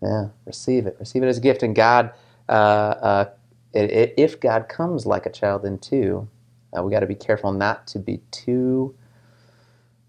Yeah, 0.03 0.29
receive 0.46 0.87
it. 0.87 0.96
Receive 1.01 1.22
it 1.22 1.29
as 1.29 1.38
a 1.38 1.42
gift. 1.42 1.62
And 1.62 1.77
God, 1.77 2.12
uh, 2.48 2.53
uh, 2.53 3.31
i- 3.74 3.79
i- 3.81 4.14
if 4.16 4.40
God 4.40 4.68
comes 4.68 5.07
like 5.07 5.27
a 5.27 5.31
child, 5.31 5.62
then 5.62 5.79
too, 5.79 6.29
uh, 6.77 6.83
we 6.83 6.92
got 6.92 7.01
to 7.01 7.07
be 7.07 7.14
careful 7.16 7.53
not 7.53 7.87
to 7.88 8.01
be 8.01 8.18
too, 8.33 8.94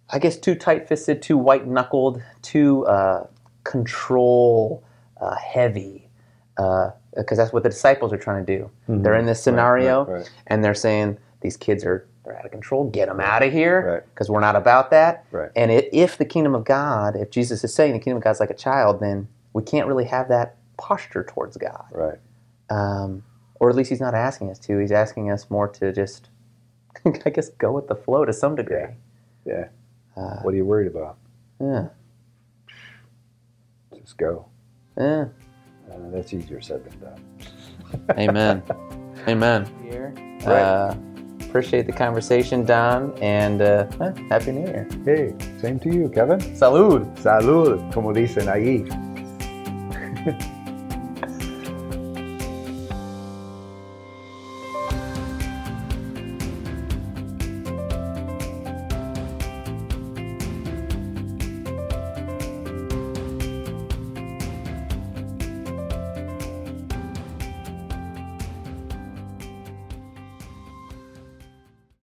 I 0.10 0.20
guess, 0.20 0.38
too 0.38 0.56
tight 0.56 0.88
fisted, 0.88 1.22
too 1.22 1.38
white 1.38 1.68
knuckled, 1.68 2.22
too 2.42 2.86
uh, 2.88 3.28
control 3.66 4.84
uh, 5.22 5.36
heavy. 5.36 6.10
Because 7.16 7.38
that's 7.38 7.52
what 7.52 7.64
the 7.64 7.70
disciples 7.70 8.14
are 8.14 8.18
trying 8.18 8.46
to 8.46 8.58
do. 8.58 8.70
They're 8.88 9.16
in 9.16 9.26
this 9.26 9.42
scenario 9.42 10.06
right, 10.06 10.14
right. 10.20 10.32
and 10.48 10.64
they're 10.64 10.76
saying, 10.76 11.18
these 11.42 11.58
kids 11.58 11.84
are 11.84 12.08
they're 12.24 12.38
out 12.38 12.46
of 12.46 12.52
control. 12.52 12.88
Get 12.90 13.08
them 13.08 13.20
out 13.20 13.42
of 13.42 13.52
here 13.52 13.94
Right. 13.94 14.04
because 14.14 14.30
we're 14.30 14.40
not 14.42 14.56
about 14.56 14.92
that. 14.92 15.26
Right. 15.32 15.50
And 15.56 15.72
i 15.72 15.90
if 15.92 16.18
the 16.18 16.26
kingdom 16.26 16.54
of 16.54 16.66
God, 16.66 17.16
if 17.16 17.32
Jesus 17.32 17.64
is 17.64 17.74
saying 17.74 17.94
the 17.94 18.00
kingdom 18.00 18.18
of 18.18 18.24
God's 18.24 18.40
like 18.40 18.52
a 18.52 18.56
child, 18.56 19.00
then 19.00 19.28
we 19.54 19.64
can't 19.64 19.88
really 19.88 20.06
have 20.06 20.28
that 20.30 20.58
posture 20.78 21.24
towards 21.24 21.58
God. 21.58 21.86
Right. 21.92 22.20
Um, 22.70 23.24
or 23.60 23.70
at 23.72 23.76
least 23.76 23.90
he's 23.90 24.00
not 24.02 24.14
asking 24.14 24.52
us 24.52 24.60
to. 24.60 24.78
He's 24.78 24.92
asking 24.92 25.32
us 25.32 25.50
more 25.50 25.68
to 25.68 25.92
just, 25.92 26.30
I 27.26 27.30
guess, 27.32 27.50
go 27.50 27.72
with 27.72 27.88
the 27.88 27.96
flow 27.96 28.24
to 28.26 28.34
some 28.34 28.56
degree. 28.56 28.86
Yeah. 29.46 29.70
Uh, 30.16 30.42
What 30.42 30.54
are 30.54 30.58
you 30.58 30.66
worried 30.66 30.88
about? 30.88 31.18
Yeah. 31.60 31.88
Just 33.96 34.18
go. 34.18 34.46
Yeah. 34.98 35.26
Uh, 35.92 36.10
that's 36.12 36.34
easier 36.34 36.62
said 36.62 36.84
than 36.84 37.00
done. 37.00 37.26
Amen. 38.18 38.64
Amen. 39.28 39.66
Here. 39.84 40.14
Right. 40.46 40.62
Uh, 40.62 40.96
appreciate 41.42 41.86
the 41.86 41.92
conversation, 41.92 42.64
Don, 42.64 43.18
and 43.22 43.62
uh, 43.62 43.88
eh, 44.02 44.12
Happy 44.30 44.52
New 44.52 44.62
Year. 44.62 44.88
Hey, 45.04 45.34
same 45.60 45.80
to 45.80 45.90
you, 45.94 46.10
Kevin. 46.10 46.40
Salud. 46.40 47.18
Salud, 47.18 47.92
como 47.94 48.14
dicen 48.14 48.48
ahí. 48.48 48.86